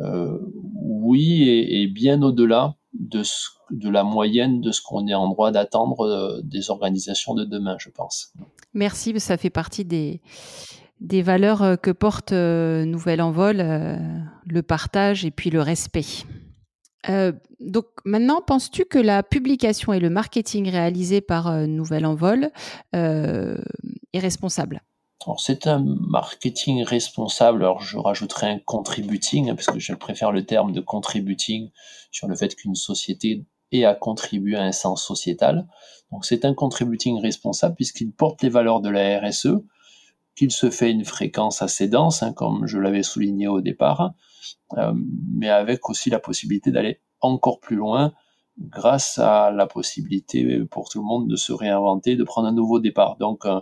euh, 0.00 0.38
oui, 0.74 1.48
et, 1.48 1.86
bien 1.86 2.22
au-delà 2.22 2.76
de, 2.94 3.22
de 3.70 3.88
la 3.90 4.04
moyenne 4.04 4.60
de 4.60 4.72
ce 4.72 4.80
qu'on 4.82 5.06
est 5.06 5.14
en 5.14 5.28
droit 5.28 5.50
d'attendre 5.50 6.00
euh, 6.00 6.40
des 6.42 6.70
organisations 6.70 7.34
de 7.34 7.44
demain, 7.44 7.76
je 7.78 7.90
pense. 7.90 8.32
Merci, 8.72 9.18
ça 9.20 9.36
fait 9.36 9.50
partie 9.50 9.84
des, 9.84 10.20
des 11.00 11.22
valeurs 11.22 11.62
euh, 11.62 11.76
que 11.76 11.90
porte 11.90 12.32
Nouvelle 12.32 13.20
Envol, 13.20 13.56
le 13.56 14.62
partage 14.62 15.24
et 15.24 15.30
puis 15.30 15.50
le 15.50 15.60
respect. 15.60 16.24
donc 17.60 17.86
maintenant, 18.04 18.40
penses-tu 18.40 18.84
que 18.84 18.98
la 18.98 19.22
publication 19.22 19.92
et 19.92 20.00
le 20.00 20.10
marketing 20.10 20.70
réalisé 20.70 21.20
par 21.20 21.66
Nouvelle 21.66 22.06
Envol 22.06 22.50
est 22.92 24.18
responsable? 24.18 24.82
C'est 25.38 25.66
un 25.66 25.82
marketing 25.84 26.84
responsable. 26.84 27.62
Alors, 27.62 27.80
je 27.80 27.98
rajouterai 27.98 28.48
un 28.48 28.58
contributing, 28.58 29.50
hein, 29.50 29.54
parce 29.54 29.68
que 29.68 29.78
je 29.78 29.94
préfère 29.94 30.32
le 30.32 30.44
terme 30.44 30.72
de 30.72 30.80
contributing 30.80 31.70
sur 32.10 32.28
le 32.28 32.36
fait 32.36 32.54
qu'une 32.54 32.74
société 32.74 33.44
ait 33.72 33.84
à 33.84 33.94
contribuer 33.94 34.56
à 34.56 34.62
un 34.62 34.72
sens 34.72 35.04
sociétal. 35.04 35.66
Donc, 36.12 36.24
c'est 36.24 36.44
un 36.44 36.54
contributing 36.54 37.20
responsable 37.20 37.74
puisqu'il 37.74 38.12
porte 38.12 38.42
les 38.42 38.48
valeurs 38.48 38.80
de 38.80 38.90
la 38.90 39.20
RSE, 39.20 39.58
qu'il 40.36 40.50
se 40.50 40.70
fait 40.70 40.90
une 40.90 41.04
fréquence 41.04 41.62
assez 41.62 41.88
dense, 41.88 42.22
hein, 42.22 42.32
comme 42.32 42.66
je 42.66 42.78
l'avais 42.78 43.02
souligné 43.02 43.48
au 43.48 43.60
départ, 43.60 44.12
euh, 44.76 44.92
mais 45.32 45.48
avec 45.48 45.88
aussi 45.88 46.10
la 46.10 46.18
possibilité 46.18 46.70
d'aller 46.70 47.00
encore 47.20 47.60
plus 47.60 47.76
loin 47.76 48.12
grâce 48.58 49.18
à 49.18 49.50
la 49.50 49.66
possibilité 49.66 50.60
pour 50.70 50.88
tout 50.88 51.00
le 51.00 51.06
monde 51.06 51.28
de 51.28 51.36
se 51.36 51.52
réinventer, 51.52 52.16
de 52.16 52.24
prendre 52.24 52.48
un 52.48 52.52
nouveau 52.52 52.78
départ. 52.78 53.16
Donc, 53.16 53.46
euh, 53.46 53.60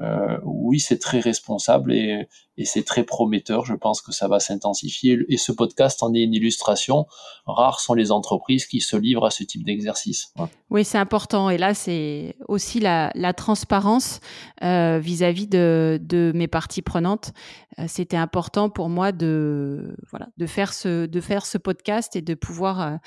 euh, 0.00 0.38
oui, 0.44 0.78
c'est 0.78 0.98
très 0.98 1.18
responsable 1.18 1.92
et, 1.92 2.28
c'est 2.64 2.84
très 2.84 3.04
prometteur. 3.04 3.64
Je 3.64 3.74
pense 3.74 4.02
que 4.02 4.10
ça 4.10 4.26
va 4.26 4.40
s'intensifier. 4.40 5.18
Et 5.28 5.36
ce 5.36 5.52
podcast 5.52 6.02
en 6.02 6.12
est 6.12 6.22
une 6.22 6.34
illustration. 6.34 7.06
Rares 7.46 7.78
sont 7.78 7.94
les 7.94 8.10
entreprises 8.10 8.66
qui 8.66 8.80
se 8.80 8.96
livrent 8.96 9.26
à 9.26 9.30
ce 9.30 9.44
type 9.44 9.64
d'exercice. 9.64 10.32
Oui, 10.70 10.84
c'est 10.84 10.98
important. 10.98 11.50
Et 11.50 11.58
là, 11.58 11.72
c'est 11.74 12.34
aussi 12.48 12.80
la, 12.80 13.12
transparence 13.36 14.18
euh, 14.62 14.98
vis-à-vis 14.98 15.46
de, 15.46 16.32
mes 16.34 16.48
parties 16.48 16.82
prenantes. 16.82 17.32
Euh, 17.78 17.84
c'était 17.86 18.16
important 18.16 18.70
pour 18.70 18.88
moi 18.88 19.12
de 19.12 19.96
voilà 20.10 20.26
de 20.36 20.46
faire 20.46 20.72
ce 20.72 21.06
de 21.06 21.20
faire 21.20 21.46
ce 21.46 21.58
podcast 21.58 22.16
et 22.16 22.22
de 22.22 22.34
pouvoir 22.34 22.98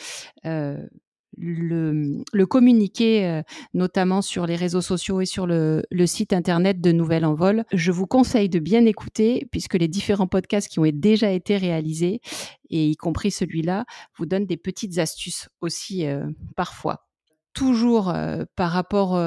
le, 1.38 2.46
communiquer, 2.46 3.26
euh, 3.26 3.42
notamment 3.74 4.22
sur 4.22 4.46
les 4.46 4.56
réseaux 4.56 4.82
sociaux 4.82 5.22
et 5.22 5.26
sur 5.26 5.48
le, 5.48 5.84
site 6.06 6.34
internet 6.34 6.82
de 6.82 6.92
Nouvelle 6.92 7.26
Envol. 7.26 7.64
Je 7.72 7.92
vous 7.92 8.08
conseille 8.08 8.50
de 8.50 8.60
bien 8.60 8.86
écouter, 8.86 9.48
puisque 9.52 9.76
les 9.76 9.88
différents 9.88 10.28
podcasts 10.28 10.68
qui 10.68 10.80
ont 10.80 10.90
déjà 10.92 11.32
été 11.32 11.58
réalisés, 11.58 12.22
et 12.70 12.88
y 12.88 12.96
compris 12.96 13.32
celui-là, 13.32 13.86
vous 14.18 14.26
donnent 14.26 14.46
des 14.46 14.58
petites 14.58 14.98
astuces 14.98 15.50
aussi 15.62 16.06
euh, 16.06 16.26
parfois. 16.56 17.08
Toujours 17.54 18.10
euh, 18.10 18.46
par 18.56 18.72
rapport 18.72 19.22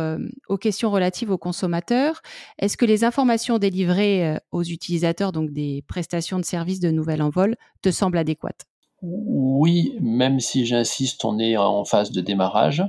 aux 0.48 0.56
questions 0.56 0.90
relatives 0.90 1.30
aux 1.30 1.38
consommateurs, 1.38 2.22
est-ce 2.58 2.78
que 2.78 2.86
les 2.86 3.04
informations 3.04 3.58
délivrées 3.58 4.38
aux 4.50 4.62
utilisateurs, 4.62 5.30
donc 5.30 5.50
des 5.50 5.84
prestations 5.86 6.38
de 6.38 6.44
services 6.44 6.80
de 6.80 6.90
Nouvelle 6.90 7.20
Envol, 7.20 7.54
te 7.82 7.90
semblent 7.90 8.16
adéquates? 8.16 8.64
Oui, 9.06 9.96
même 10.00 10.40
si 10.40 10.64
j'insiste, 10.64 11.24
on 11.24 11.38
est 11.38 11.56
en 11.56 11.84
phase 11.84 12.10
de 12.10 12.20
démarrage 12.20 12.84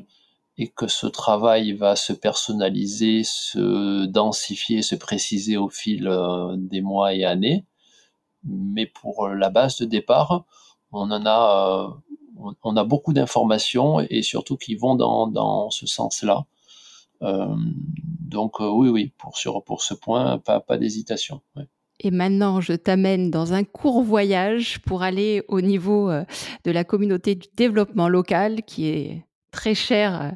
et 0.57 0.69
que 0.69 0.88
ce 0.88 1.07
travail 1.07 1.74
va 1.74 1.98
se 1.98 2.13
personnaliser, 2.13 3.24
se 3.25 4.05
densifier, 4.05 4.81
se 4.81 4.95
préciser 4.95 5.57
au 5.57 5.69
fil 5.69 6.07
euh, 6.07 6.55
des 6.57 6.81
mois 6.81 7.13
et 7.13 7.25
années. 7.25 7.65
Mais 8.45 8.86
pour 8.86 9.27
la 9.27 9.50
base 9.50 9.77
de 9.77 9.86
départ, 9.86 10.45
on 10.93 11.12
en 11.12 11.25
a, 11.25 11.91
euh, 12.39 12.53
on 12.63 12.77
a 12.77 12.84
beaucoup 12.86 13.12
d'informations 13.12 14.00
et 14.00 14.22
surtout 14.22 14.55
qui 14.55 14.75
vont 14.75 14.95
dans, 14.95 15.27
dans 15.27 15.69
ce 15.69 15.86
sens-là. 15.86 16.45
Euh, 17.24 17.55
donc 18.22 18.60
oui, 18.62 18.88
oui, 18.88 19.12
pour, 19.17 19.38
sur, 19.38 19.63
pour 19.63 19.81
ce 19.81 19.93
point, 19.93 20.38
pas, 20.38 20.62
pas 20.62 20.77
d'hésitation. 20.77 21.41
Et 22.06 22.12
maintenant, 22.12 22.62
je 22.62 22.74
t'amène 22.74 23.32
dans 23.32 23.54
un 23.54 23.64
court 23.64 24.04
voyage 24.04 24.80
pour 24.86 25.02
aller 25.02 25.44
au 25.48 25.60
niveau 25.60 26.12
de 26.12 26.72
la 26.72 26.84
communauté 26.84 27.34
du 27.34 27.48
développement 27.58 28.10
local 28.10 28.62
qui 28.62 28.88
est 28.88 29.26
très 29.56 29.74
cher 29.74 30.34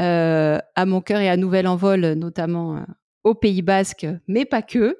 euh, 0.00 0.58
à 0.76 0.86
mon 0.86 1.00
cœur 1.00 1.20
et 1.20 1.28
à 1.28 1.36
Nouvel 1.36 1.66
Envol, 1.66 2.12
notamment 2.12 2.76
euh, 2.76 2.80
au 3.24 3.34
Pays 3.34 3.62
Basque, 3.62 4.06
mais 4.28 4.44
pas 4.44 4.62
que. 4.62 4.98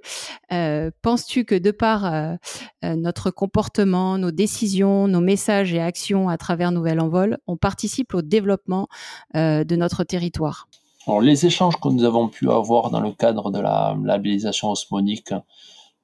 Euh, 0.52 0.90
penses-tu 1.02 1.44
que 1.44 1.54
de 1.54 1.70
par 1.70 2.36
notre 2.82 3.30
comportement, 3.30 4.18
nos 4.18 4.30
décisions, 4.30 5.08
nos 5.08 5.20
messages 5.20 5.72
et 5.72 5.80
actions 5.80 6.28
à 6.28 6.36
travers 6.36 6.72
Nouvel 6.72 7.00
Envol, 7.00 7.38
on 7.46 7.56
participe 7.56 8.14
au 8.14 8.22
développement 8.22 8.88
de 9.34 9.76
notre 9.76 10.04
territoire? 10.04 10.68
Les 11.20 11.44
échanges 11.44 11.76
que 11.76 11.88
nous 11.88 12.04
avons 12.04 12.28
pu 12.28 12.50
avoir 12.50 12.90
dans 12.90 13.00
le 13.00 13.12
cadre 13.12 13.50
de 13.50 13.60
la 13.60 13.94
labellisation 14.02 14.70
osmonique 14.70 15.34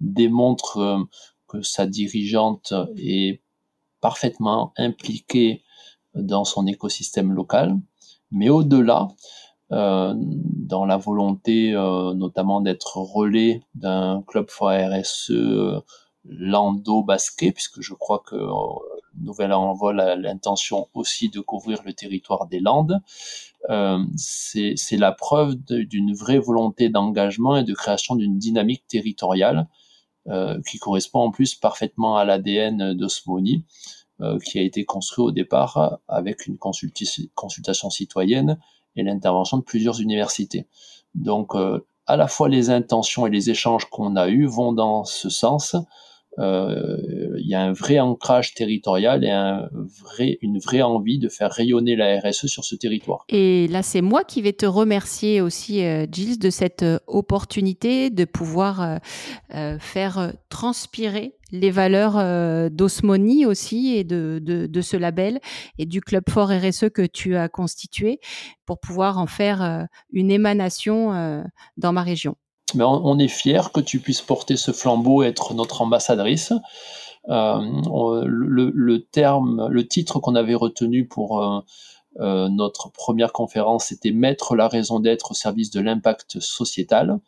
démontrent 0.01 1.07
que 1.49 1.63
sa 1.63 1.87
dirigeante 1.87 2.73
est 2.97 3.43
parfaitement 4.01 4.73
impliquée 4.77 5.63
dans 6.15 6.45
son 6.45 6.67
écosystème 6.67 7.33
local, 7.33 7.77
mais 8.31 8.49
au-delà, 8.49 9.09
euh, 9.73 10.15
dans 10.17 10.85
la 10.85 10.97
volonté 10.97 11.73
euh, 11.75 12.13
notamment 12.15 12.61
d'être 12.61 12.97
relais 12.97 13.63
d'un 13.77 14.23
club 14.27 14.51
for 14.51 14.71
RSE 14.71 15.31
euh, 15.31 15.81
lando-basquet, 16.25 17.53
puisque 17.53 17.81
je 17.81 17.95
crois 17.95 18.23
que 18.27 18.35
euh, 18.35 18.51
Nouvelle 19.21 19.53
Envol 19.53 20.01
a 20.01 20.17
l'intention 20.17 20.89
aussi 20.95 21.29
de 21.29 21.41
couvrir 21.41 21.83
le 21.85 21.93
territoire 21.93 22.47
des 22.47 22.61
Landes. 22.61 23.01
Euh, 23.69 23.99
c'est 24.17 24.77
la 24.93 25.13
preuve 25.13 25.57
d'une 25.57 26.15
vraie 26.15 26.39
volonté 26.39 26.89
d'engagement 26.89 27.57
et 27.57 27.65
de 27.65 27.75
création 27.75 28.17
d'une 28.17 28.39
dynamique 28.39 28.87
territoriale 28.89 29.59
euh, 29.59 29.80
qui 30.67 30.79
correspond 30.79 31.21
en 31.21 31.31
plus 31.31 31.55
parfaitement 31.55 32.17
à 32.17 32.25
l'ADN 32.25 32.95
d'Osmoni. 32.95 33.65
Euh, 34.23 34.39
qui 34.39 34.59
a 34.59 34.63
été 34.63 34.85
construit 34.85 35.25
au 35.25 35.31
départ 35.31 35.99
avec 36.07 36.47
une 36.47 36.59
consultation 36.59 37.89
citoyenne 37.89 38.59
et 38.95 39.03
l'intervention 39.03 39.57
de 39.57 39.63
plusieurs 39.63 39.99
universités. 40.03 40.67
Donc, 41.15 41.55
euh, 41.55 41.87
à 42.07 42.19
la 42.19 42.29
fois 42.29 42.51
les 42.51 42.69
intentions 42.69 43.27
et 43.27 43.31
les 43.31 43.49
échanges 43.49 43.87
qu'on 43.87 44.17
a 44.17 44.29
eus 44.29 44.45
vont 44.45 44.75
dans 44.75 45.05
ce 45.05 45.31
sens, 45.31 45.75
euh, 45.75 45.79
il 46.39 47.47
y 47.47 47.55
a 47.55 47.61
un 47.61 47.73
vrai 47.73 47.99
ancrage 47.99 48.55
territorial 48.55 49.25
et 49.25 49.31
un 49.31 49.69
vrai, 50.03 50.39
une 50.43 50.59
vraie 50.59 50.83
envie 50.83 51.19
de 51.19 51.29
faire 51.29 51.51
rayonner 51.51 51.97
la 51.97 52.19
RSE 52.21 52.47
sur 52.47 52.65
ce 52.65 52.75
territoire. 52.77 53.25
Et 53.29 53.69
là, 53.69 53.83
c'est 53.83 54.01
moi 54.01 54.25
qui 54.25 54.43
vais 54.43 54.53
te 54.53 54.67
remercier 54.67 55.41
aussi, 55.41 55.85
euh, 55.85 56.07
Gilles, 56.11 56.39
de 56.39 56.51
cette 56.51 56.83
euh, 56.83 56.99
opportunité 57.07 58.11
de 58.11 58.25
pouvoir 58.25 59.01
faire 59.81 60.33
transpirer 60.49 61.35
les 61.51 61.71
valeurs 61.71 62.71
d'Osmoni 62.71 63.47
aussi 63.47 63.97
et 63.97 64.05
de, 64.05 64.41
de, 64.43 64.67
de, 64.67 64.81
ce 64.81 64.97
label 64.97 65.41
et 65.79 65.87
du 65.87 66.01
Club 66.01 66.25
Fort 66.29 66.51
RSE 66.51 66.91
que 66.95 67.05
tu 67.07 67.37
as 67.37 67.49
constitué 67.49 68.21
pour 68.67 68.79
pouvoir 68.79 69.19
en 69.19 69.27
faire 69.27 69.87
une 70.13 70.31
émanation 70.31 71.45
dans 71.77 71.93
ma 71.93 72.03
région 72.03 72.37
mais 72.75 72.85
on, 72.85 73.19
est 73.19 73.29
fier 73.29 73.73
que 73.73 73.81
tu 73.81 74.01
puisses 74.01 74.23
porter 74.23 74.57
ce 74.57 74.73
flambeau, 74.73 75.23
être 75.23 75.55
notre 75.55 75.83
ambassadrice. 75.83 76.53
Euh, 77.29 77.61
le, 78.27 78.99
terme, 79.05 79.69
le 79.71 79.87
titre 79.87 80.21
qu'on 80.21 80.35
avait 80.35 80.55
retenu 80.55 81.07
pour 81.07 81.43
euh, 81.43 81.61
euh, 82.21 82.49
notre 82.49 82.91
première 82.91 83.33
conférence, 83.33 83.87
c'était 83.87 84.11
mettre 84.11 84.57
la 84.57 84.69
raison 84.69 85.01
d'être 85.01 85.33
au 85.33 85.35
service 85.35 85.71
de 85.71 85.81
l'impact 85.81 86.41
sociétal. 86.41 87.19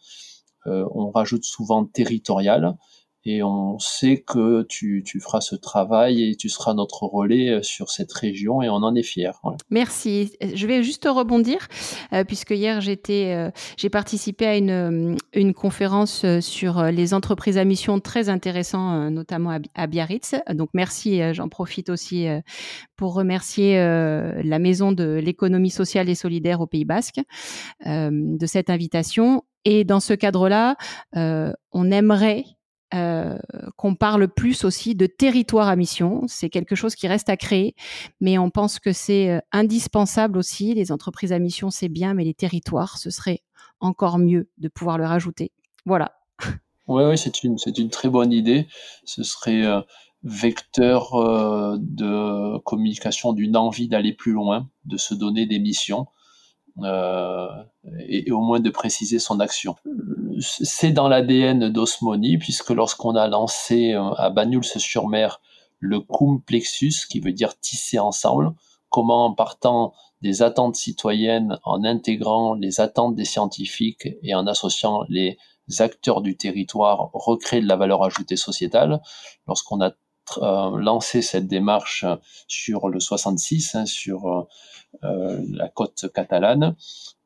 on 0.67 1.11
rajoute 1.11 1.45
souvent 1.45 1.85
territorial 1.85 2.77
et 3.25 3.43
on 3.43 3.79
sait 3.79 4.19
que 4.19 4.63
tu, 4.63 5.03
tu, 5.07 5.21
feras 5.21 5.41
ce 5.41 5.55
travail 5.55 6.25
et 6.25 6.35
tu 6.35 6.49
seras 6.49 6.75
notre 6.75 7.05
relais 7.05 7.51
euh, 7.51 7.63
sur 7.63 7.91
cette 7.91 8.13
région 8.13 8.63
et 8.63 8.69
on 8.69 8.77
en 8.77 8.95
est 8.97 9.03
fiers. 9.03 9.31
Merci. 9.71 10.33
Je 10.55 10.67
vais 10.67 10.83
juste 10.83 11.07
rebondir 11.09 11.69
euh, 12.13 12.25
puisque 12.25 12.51
hier 12.51 12.81
j'étais, 12.81 13.33
euh, 13.37 13.51
j'ai 13.77 13.91
participé 13.91 14.47
à 14.47 14.57
une, 14.57 15.17
une 15.35 15.55
conférence 15.55 16.25
sur 16.41 16.83
les 16.85 17.15
entreprises 17.15 17.59
à 17.59 17.65
mission 17.65 18.01
très 18.01 18.29
intéressant, 18.29 19.11
notamment 19.11 19.59
à, 19.75 19.87
Biarritz. 19.87 20.35
Donc 20.53 20.71
merci. 20.75 21.21
J'en 21.33 21.49
profite 21.49 21.91
aussi 21.91 22.27
pour 22.97 23.15
remercier 23.15 23.77
la 23.77 24.59
Maison 24.59 24.93
de 24.93 25.21
l'économie 25.23 25.71
sociale 25.71 26.09
et 26.09 26.15
solidaire 26.15 26.61
au 26.61 26.67
Pays 26.67 26.85
Basque 26.85 27.21
de 27.85 28.47
cette 28.47 28.71
invitation. 28.71 29.43
Et 29.65 29.85
dans 29.85 30.01
ce 30.01 30.15
cadre-là, 30.15 30.77
on 31.15 31.91
aimerait 31.91 32.45
euh, 32.95 33.39
qu'on 33.77 33.95
parle 33.95 34.29
plus 34.29 34.65
aussi 34.65 34.95
de 34.95 35.07
territoire 35.07 35.69
à 35.69 35.77
mission. 35.77 36.23
C'est 36.27 36.51
quelque 36.51 36.75
chose 36.75 36.95
qui 36.95 37.09
reste 37.09 37.29
à 37.29 37.37
créer, 37.37 37.75
mais 38.21 38.39
on 38.39 38.51
pense 38.51 38.79
que 38.79 38.93
c'est 38.93 39.31
euh, 39.31 39.41
indispensable 39.53 40.39
aussi. 40.39 40.75
Les 40.75 40.93
entreprises 40.93 41.33
à 41.33 41.39
mission, 41.39 41.71
c'est 41.71 41.89
bien, 41.89 42.15
mais 42.15 42.25
les 42.25 42.35
territoires, 42.35 42.99
ce 42.99 43.11
serait 43.11 43.41
encore 43.81 44.19
mieux 44.19 44.51
de 44.59 44.69
pouvoir 44.69 44.99
le 44.99 45.07
rajouter. 45.07 45.53
Voilà. 45.87 46.13
Oui, 46.89 47.05
oui 47.05 47.17
c'est 47.17 47.45
une, 47.45 47.57
une 47.77 47.91
très 47.91 48.09
bonne 48.09 48.33
idée. 48.33 48.67
Ce 49.05 49.23
serait 49.23 49.65
euh, 49.65 49.81
vecteur 50.25 51.13
de 51.79 52.59
communication 52.59 53.33
d'une 53.33 53.57
envie 53.57 53.89
d'aller 53.89 54.13
plus 54.13 54.33
loin, 54.33 54.69
de 54.85 54.97
se 54.97 55.15
donner 55.15 55.47
des 55.47 55.59
missions. 55.59 56.07
Euh, 56.79 57.49
et, 58.09 58.31
au 58.31 58.41
moins 58.41 58.61
de 58.61 58.71
préciser 58.71 59.19
son 59.19 59.41
action. 59.41 59.77
C'est 60.39 60.93
dans 60.93 61.09
l'ADN 61.09 61.69
d'Osmoni, 61.69 62.39
puisque 62.39 62.71
lorsqu'on 62.71 63.15
a 63.15 63.29
lancé 63.29 63.93
euh, 63.93 64.13
à 64.15 64.31
Banyuls-sur-Mer 64.31 65.41
le 65.79 66.01
cum 66.01 66.41
plexus, 66.41 67.07
qui 67.09 67.21
veut 67.21 67.33
dire 67.33 67.59
tisser 67.59 67.99
ensemble, 67.99 68.53
comment 68.89 69.27
en 69.27 69.35
partant 69.35 69.93
des 70.23 70.43
attentes 70.43 70.77
citoyennes, 70.77 71.59
en 71.65 71.85
intégrant 71.85 72.55
les 72.55 72.81
attentes 72.81 73.17
des 73.17 73.25
scientifiques 73.25 74.09
et 74.23 74.35
en 74.35 74.47
associant 74.47 75.03
les 75.09 75.39
acteurs 75.81 76.21
du 76.21 76.37
territoire, 76.37 77.11
recréer 77.13 77.61
de 77.61 77.67
la 77.67 77.77
valeur 77.77 78.05
ajoutée 78.05 78.37
sociétale. 78.37 79.01
Lorsqu'on 79.47 79.81
a 79.81 79.93
euh, 80.43 80.79
lancé 80.79 81.23
cette 81.23 81.47
démarche 81.47 82.05
sur 82.49 82.89
le 82.89 83.01
66, 83.01 83.75
hein, 83.75 83.87
sur 83.87 84.47
euh, 85.05 85.41
la 85.51 85.69
côte 85.69 86.07
catalane, 86.15 86.77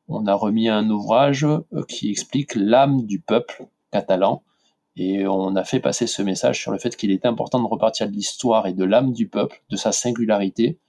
on 0.07 0.25
a 0.25 0.33
remis 0.33 0.69
un 0.69 0.89
ouvrage 0.89 1.43
euh, 1.45 1.83
qui 1.87 2.09
explique 2.09 2.55
l'âme 2.55 3.05
du 3.05 3.19
peuple 3.19 3.67
catalan 3.91 4.43
et 4.95 5.27
on 5.27 5.55
a 5.55 5.63
fait 5.63 5.79
passer 5.79 6.07
ce 6.07 6.21
message 6.21 6.59
sur 6.59 6.71
le 6.71 6.79
fait 6.79 6.95
qu'il 6.95 7.11
est 7.11 7.25
important 7.25 7.61
de 7.61 7.67
repartir 7.67 8.07
de 8.07 8.13
l'histoire 8.13 8.65
et 8.67 8.73
de 8.73 8.83
l'âme 8.83 9.13
du 9.13 9.27
peuple, 9.27 9.61
de 9.69 9.75
sa 9.75 9.91
singularité, 9.91 10.79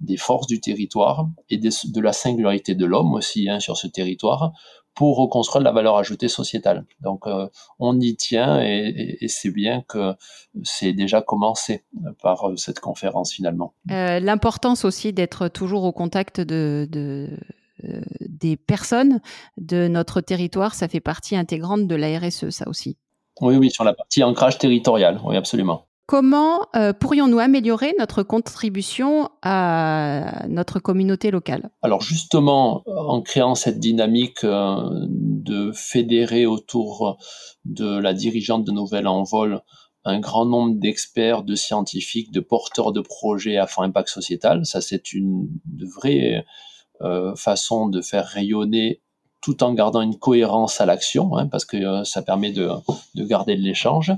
des 0.00 0.16
forces 0.16 0.46
du 0.46 0.60
territoire 0.60 1.26
et 1.48 1.56
de, 1.58 2.00
la 2.00 2.12
singularité 2.12 2.74
de 2.74 2.86
l'homme 2.86 3.14
aussi 3.14 3.48
hein, 3.48 3.58
sur 3.58 3.76
ce 3.76 3.86
territoire 3.86 4.52
pour 4.96 5.18
reconstruire 5.18 5.62
la 5.62 5.72
valeur 5.72 5.96
ajoutée 5.96 6.26
sociétale. 6.26 6.84
Donc 7.00 7.26
euh, 7.26 7.46
on 7.78 8.00
y 8.00 8.16
tient 8.16 8.60
et, 8.60 9.18
c'est 9.28 9.50
bien 9.50 9.82
que 9.86 10.14
c'est 10.64 10.92
déjà 10.92 11.20
commencé 11.20 11.84
par 12.22 12.48
euh, 12.48 12.56
cette 12.56 12.80
conférence 12.80 13.32
finalement. 13.32 13.74
Euh, 13.90 14.18
l'importance 14.18 14.84
aussi 14.84 15.12
d'être 15.12 15.48
toujours 15.48 15.84
au 15.84 15.92
contact 15.92 16.40
de, 16.40 16.88
des 18.20 18.56
personnes 18.56 19.20
de 19.58 19.86
notre 19.86 20.22
territoire, 20.22 20.74
ça 20.74 20.88
fait 20.88 21.00
partie 21.00 21.36
intégrante 21.36 21.86
de 21.86 21.94
la 21.94 22.18
RSE, 22.18 22.48
ça 22.48 22.66
aussi. 22.66 22.96
Oui, 23.42 23.56
oui, 23.56 23.70
sur 23.70 23.84
la 23.84 23.92
partie 23.92 24.24
ancrage 24.24 24.56
territorial, 24.56 25.20
oui, 25.24 25.36
absolument. 25.36 25.85
Comment 26.06 26.68
euh, 26.76 26.92
pourrions-nous 26.92 27.40
améliorer 27.40 27.92
notre 27.98 28.22
contribution 28.22 29.28
à 29.42 30.46
notre 30.48 30.78
communauté 30.78 31.32
locale? 31.32 31.70
Alors 31.82 32.00
justement, 32.00 32.84
en 32.86 33.20
créant 33.22 33.56
cette 33.56 33.80
dynamique 33.80 34.44
euh, 34.44 34.88
de 35.02 35.72
fédérer 35.72 36.46
autour 36.46 37.18
de 37.64 37.98
la 37.98 38.14
dirigeante 38.14 38.64
de 38.64 38.70
Nouvelle 38.70 39.08
Envol 39.08 39.62
un 40.04 40.20
grand 40.20 40.46
nombre 40.46 40.76
d'experts, 40.78 41.42
de 41.42 41.56
scientifiques, 41.56 42.30
de 42.30 42.38
porteurs 42.38 42.92
de 42.92 43.00
projets 43.00 43.56
à 43.56 43.66
fort 43.66 43.82
impact 43.82 44.08
sociétal, 44.08 44.64
ça 44.64 44.80
c'est 44.80 45.12
une 45.12 45.48
vraie 45.96 46.46
euh, 47.00 47.34
façon 47.34 47.88
de 47.88 48.00
faire 48.00 48.24
rayonner 48.24 49.02
tout 49.42 49.64
en 49.64 49.74
gardant 49.74 50.02
une 50.02 50.16
cohérence 50.16 50.80
à 50.80 50.86
l'action, 50.86 51.36
hein, 51.36 51.48
parce 51.48 51.64
que 51.64 52.04
ça 52.04 52.22
permet 52.22 52.52
de 52.52 52.70
garder 53.16 53.56
de 53.56 53.62
l'échange. 53.62 54.12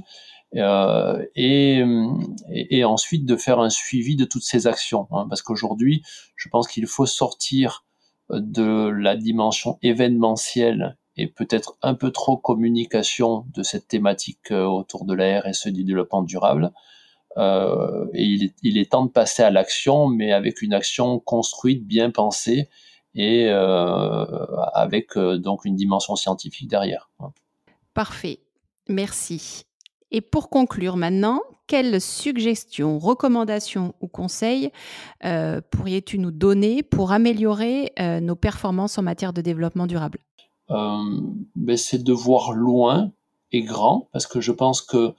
Euh, 0.57 1.27
et, 1.35 2.85
ensuite 2.85 3.27
de 3.27 3.37
faire 3.37 3.61
un 3.61 3.71
suivi 3.71 4.17
de 4.17 4.25
toutes 4.25 4.45
ces 4.45 4.67
actions. 4.67 5.09
Hein, 5.11 5.27
parce 5.29 5.43
qu'aujourd'hui, 5.43 6.03
je 6.37 6.49
pense 6.49 6.69
qu'il 6.69 6.87
faut 6.87 7.07
sortir 7.07 7.85
de 8.31 8.89
la 8.89 9.17
dimension 9.17 9.79
événementielle 9.83 10.97
et 11.17 11.27
peut-être 11.27 11.77
un 11.83 11.95
peu 11.95 12.11
trop 12.13 12.37
communication 12.37 13.45
de 13.53 13.63
cette 13.63 13.89
thématique 13.89 14.51
euh, 14.51 14.65
autour 14.65 15.05
de 15.05 15.15
la 15.15 15.41
RSE 15.41 15.69
du 15.69 15.85
développement 15.85 16.23
durable. 16.23 16.73
Euh, 17.37 18.07
et 18.15 18.53
il 18.63 18.79
est, 18.79 18.91
temps 18.91 19.05
de 19.05 19.11
passer 19.11 19.43
à 19.43 19.51
l'action, 19.51 20.07
mais 20.09 20.33
avec 20.33 20.63
une 20.63 20.73
action 20.73 21.19
construite, 21.19 21.87
bien 21.87 22.11
pensée 22.11 22.69
et 23.15 23.49
avec 23.49 25.19
donc 25.19 25.65
une 25.65 25.75
dimension 25.75 26.15
scientifique 26.15 26.69
derrière. 26.69 27.11
Parfait, 27.95 28.39
merci. 28.89 29.68
Et 30.11 30.21
pour 30.21 30.49
conclure 30.49 30.97
maintenant, 30.97 31.41
quelles 31.67 32.01
suggestions, 32.01 32.99
recommandations 32.99 33.95
ou 34.01 34.09
conseils 34.09 34.73
euh, 35.25 35.61
pourrais-tu 35.71 36.19
nous 36.19 36.31
donner 36.31 36.83
pour 36.83 37.13
améliorer 37.13 37.93
euh, 38.01 38.21
nos 38.21 38.35
performances 38.35 38.99
en 38.99 39.03
matière 39.03 39.33
de 39.33 39.43
développement 39.43 39.87
durable? 39.87 40.19
Euh, 40.71 40.97
ben 41.55 41.77
C'est 41.77 42.03
de 42.03 42.13
voir 42.13 42.53
loin 42.53 43.13
et 43.53 43.63
grand, 43.63 44.09
parce 44.13 44.27
que 44.27 44.41
je 44.41 44.53
pense 44.53 44.83
que 44.83 45.15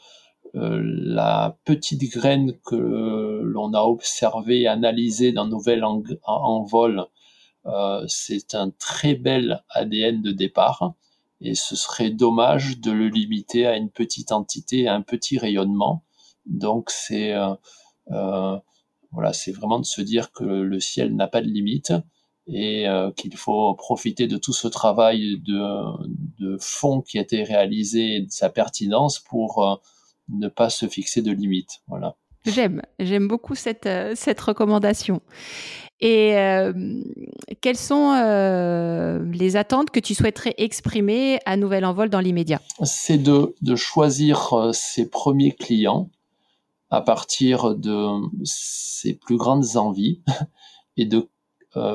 la 0.56 1.56
petite 1.63 2.12
graine 2.12 2.54
que 2.65 2.75
l'on 2.75 3.71
a 3.75 3.84
observée 3.84 4.65
analysée 4.65 5.32
dans 5.32 5.45
Nouvelle 5.45 5.84
en, 5.84 6.02
en 6.23 6.63
vol, 6.63 7.06
c'est 8.08 8.56
un 8.56 8.71
très 8.71 9.13
bel 9.13 9.63
ADN 9.69 10.23
de 10.23 10.32
départ 10.32 10.95
et 11.41 11.56
ce 11.56 11.75
serait 11.75 12.10
dommage 12.10 12.80
de 12.80 12.91
le 12.91 13.08
limiter 13.08 13.65
à 13.65 13.78
une 13.78 13.89
petite 13.89 14.32
entité, 14.32 14.88
à 14.88 14.95
un 14.95 15.02
petit 15.02 15.38
rayonnement. 15.38 16.04
Donc 16.45 16.89
c'est 16.89 17.34
euh, 17.34 17.54
euh, 18.12 18.58
voilà, 19.12 19.34
c'est 19.34 19.52
vraiment 19.52 19.80
de 19.80 19.86
se 19.86 20.02
dire 20.02 20.32
que 20.32 20.43
le 20.43 20.80
ciel 20.80 21.15
n'a 21.15 21.28
pas 21.28 21.41
de 21.41 21.47
limite 21.47 21.93
et 22.47 22.88
euh, 22.88 23.12
qu'il 23.12 23.36
faut 23.38 23.73
profiter 23.75 24.28
de 24.28 24.38
tout 24.38 24.54
ce 24.54 24.67
travail 24.67 25.41
de, 25.45 26.58
fond 26.60 27.02
qui 27.02 27.17
a 27.19 27.21
été 27.21 27.43
réalisé 27.43 28.15
et 28.15 28.21
de 28.21 28.32
sa 28.32 28.49
pertinence 28.49 29.19
pour 29.19 29.82
ne 30.30 30.47
pas 30.47 30.69
se 30.69 30.88
fixer 30.88 31.21
de 31.21 31.32
limite. 31.32 31.82
Voilà. 31.88 32.15
J'aime, 32.45 32.82
j'aime 32.99 33.28
beaucoup 33.28 33.56
cette, 33.56 33.89
cette 34.15 34.39
recommandation. 34.41 35.21
Et 36.02 36.38
euh, 36.38 36.72
quelles 37.62 37.78
sont 37.78 38.14
euh, 38.14 39.20
les 39.34 39.58
attentes 39.58 39.90
que 39.90 40.00
tu 40.00 40.16
souhaiterais 40.16 40.56
exprimer 40.58 41.40
à 41.46 41.58
Nouvel 41.58 41.84
Envol 41.84 42.10
dans 42.10 42.22
l'immédiat? 42.22 42.62
C'est 42.84 43.18
de, 43.18 43.54
choisir 43.76 44.54
euh, 44.54 44.72
ses 44.72 45.10
premiers 45.10 45.52
clients 45.52 46.10
à 46.90 47.02
partir 47.02 47.76
de 47.76 48.22
ses 48.46 49.14
plus 49.14 49.38
grandes 49.38 49.76
envies 49.76 50.22
et 50.98 51.06
de 51.06 51.28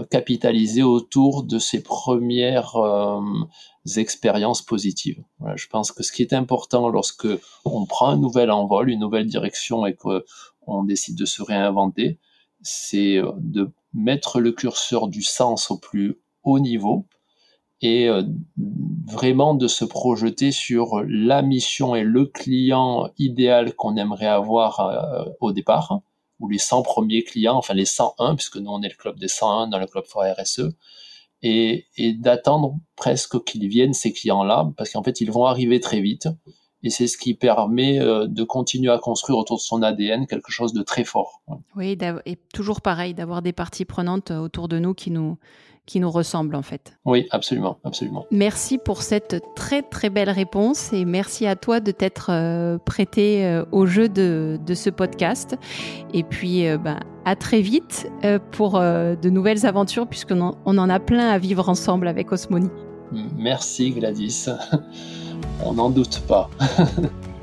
capitaliser 0.08 0.84
autour 0.84 1.42
de 1.42 1.58
ses 1.58 1.82
premières 1.82 2.76
expériences 3.96 4.62
positives. 4.62 5.20
Je 5.56 5.66
pense 5.66 5.90
que 5.90 6.04
ce 6.04 6.12
qui 6.12 6.22
est 6.22 6.32
important 6.32 6.88
lorsque 6.88 7.26
on 7.64 7.84
prend 7.84 8.10
un 8.10 8.16
nouvel 8.16 8.52
envol, 8.52 8.88
une 8.88 9.00
nouvelle 9.00 9.26
direction 9.26 9.84
et 9.84 9.96
qu'on 9.96 10.84
décide 10.84 11.18
de 11.18 11.24
se 11.24 11.42
réinventer, 11.42 12.20
c'est 12.62 13.20
de 13.36 13.72
mettre 13.94 14.40
le 14.40 14.52
curseur 14.52 15.08
du 15.08 15.22
sens 15.22 15.70
au 15.70 15.78
plus 15.78 16.20
haut 16.42 16.58
niveau 16.58 17.06
et 17.80 18.08
euh, 18.08 18.22
vraiment 19.06 19.54
de 19.54 19.68
se 19.68 19.84
projeter 19.84 20.52
sur 20.52 21.02
la 21.06 21.42
mission 21.42 21.94
et 21.94 22.02
le 22.02 22.26
client 22.26 23.10
idéal 23.18 23.74
qu'on 23.74 23.96
aimerait 23.96 24.26
avoir 24.26 24.80
euh, 24.80 25.24
au 25.40 25.52
départ, 25.52 26.00
ou 26.40 26.48
les 26.48 26.58
100 26.58 26.82
premiers 26.82 27.24
clients, 27.24 27.56
enfin 27.56 27.74
les 27.74 27.84
101, 27.84 28.36
puisque 28.36 28.56
nous 28.56 28.70
on 28.70 28.82
est 28.82 28.88
le 28.88 28.96
club 28.96 29.18
des 29.18 29.28
101 29.28 29.68
dans 29.68 29.78
le 29.78 29.86
club 29.86 30.04
for 30.06 30.22
RSE, 30.22 30.70
et, 31.42 31.86
et 31.96 32.14
d'attendre 32.14 32.76
presque 32.96 33.44
qu'ils 33.44 33.68
viennent 33.68 33.92
ces 33.92 34.12
clients-là, 34.12 34.72
parce 34.76 34.90
qu'en 34.90 35.02
fait 35.02 35.20
ils 35.20 35.30
vont 35.30 35.44
arriver 35.44 35.78
très 35.80 36.00
vite, 36.00 36.28
et 36.84 36.90
c'est 36.90 37.06
ce 37.06 37.16
qui 37.16 37.34
permet 37.34 37.98
euh, 37.98 38.26
de 38.28 38.44
continuer 38.44 38.92
à 38.92 38.98
construire 38.98 39.38
autour 39.38 39.56
de 39.56 39.62
son 39.62 39.82
ADN 39.82 40.26
quelque 40.26 40.52
chose 40.52 40.74
de 40.74 40.82
très 40.82 41.04
fort. 41.04 41.42
Oui, 41.74 41.98
et 42.26 42.36
toujours 42.52 42.82
pareil, 42.82 43.14
d'avoir 43.14 43.40
des 43.40 43.52
parties 43.52 43.86
prenantes 43.86 44.30
euh, 44.30 44.38
autour 44.38 44.68
de 44.68 44.78
nous 44.78 44.92
qui 44.92 45.10
nous, 45.10 45.38
qui 45.86 45.98
nous 45.98 46.10
ressemblent 46.10 46.54
en 46.54 46.62
fait. 46.62 46.98
Oui, 47.06 47.26
absolument, 47.30 47.78
absolument. 47.84 48.26
Merci 48.30 48.76
pour 48.76 49.00
cette 49.00 49.42
très 49.56 49.80
très 49.80 50.10
belle 50.10 50.28
réponse 50.28 50.92
et 50.92 51.06
merci 51.06 51.46
à 51.46 51.56
toi 51.56 51.80
de 51.80 51.90
t'être 51.90 52.30
euh, 52.30 52.76
prêté 52.76 53.62
au 53.72 53.86
jeu 53.86 54.10
de, 54.10 54.58
de, 54.64 54.74
ce 54.74 54.90
podcast. 54.90 55.56
Et 56.12 56.22
puis, 56.22 56.64
ben, 56.76 57.00
à 57.24 57.34
très 57.34 57.62
vite 57.62 58.10
pour 58.52 58.78
de 58.78 59.30
nouvelles 59.30 59.64
aventures 59.64 60.06
puisqu'on 60.06 60.54
on 60.66 60.78
en 60.78 60.90
a 60.90 61.00
plein 61.00 61.30
à 61.30 61.38
vivre 61.38 61.70
ensemble 61.70 62.08
avec 62.08 62.30
Osmoni. 62.30 62.68
Merci 63.36 63.90
Gladys. 63.90 64.48
On 65.64 65.74
n'en 65.74 65.90
doute 65.90 66.22
pas. 66.26 66.50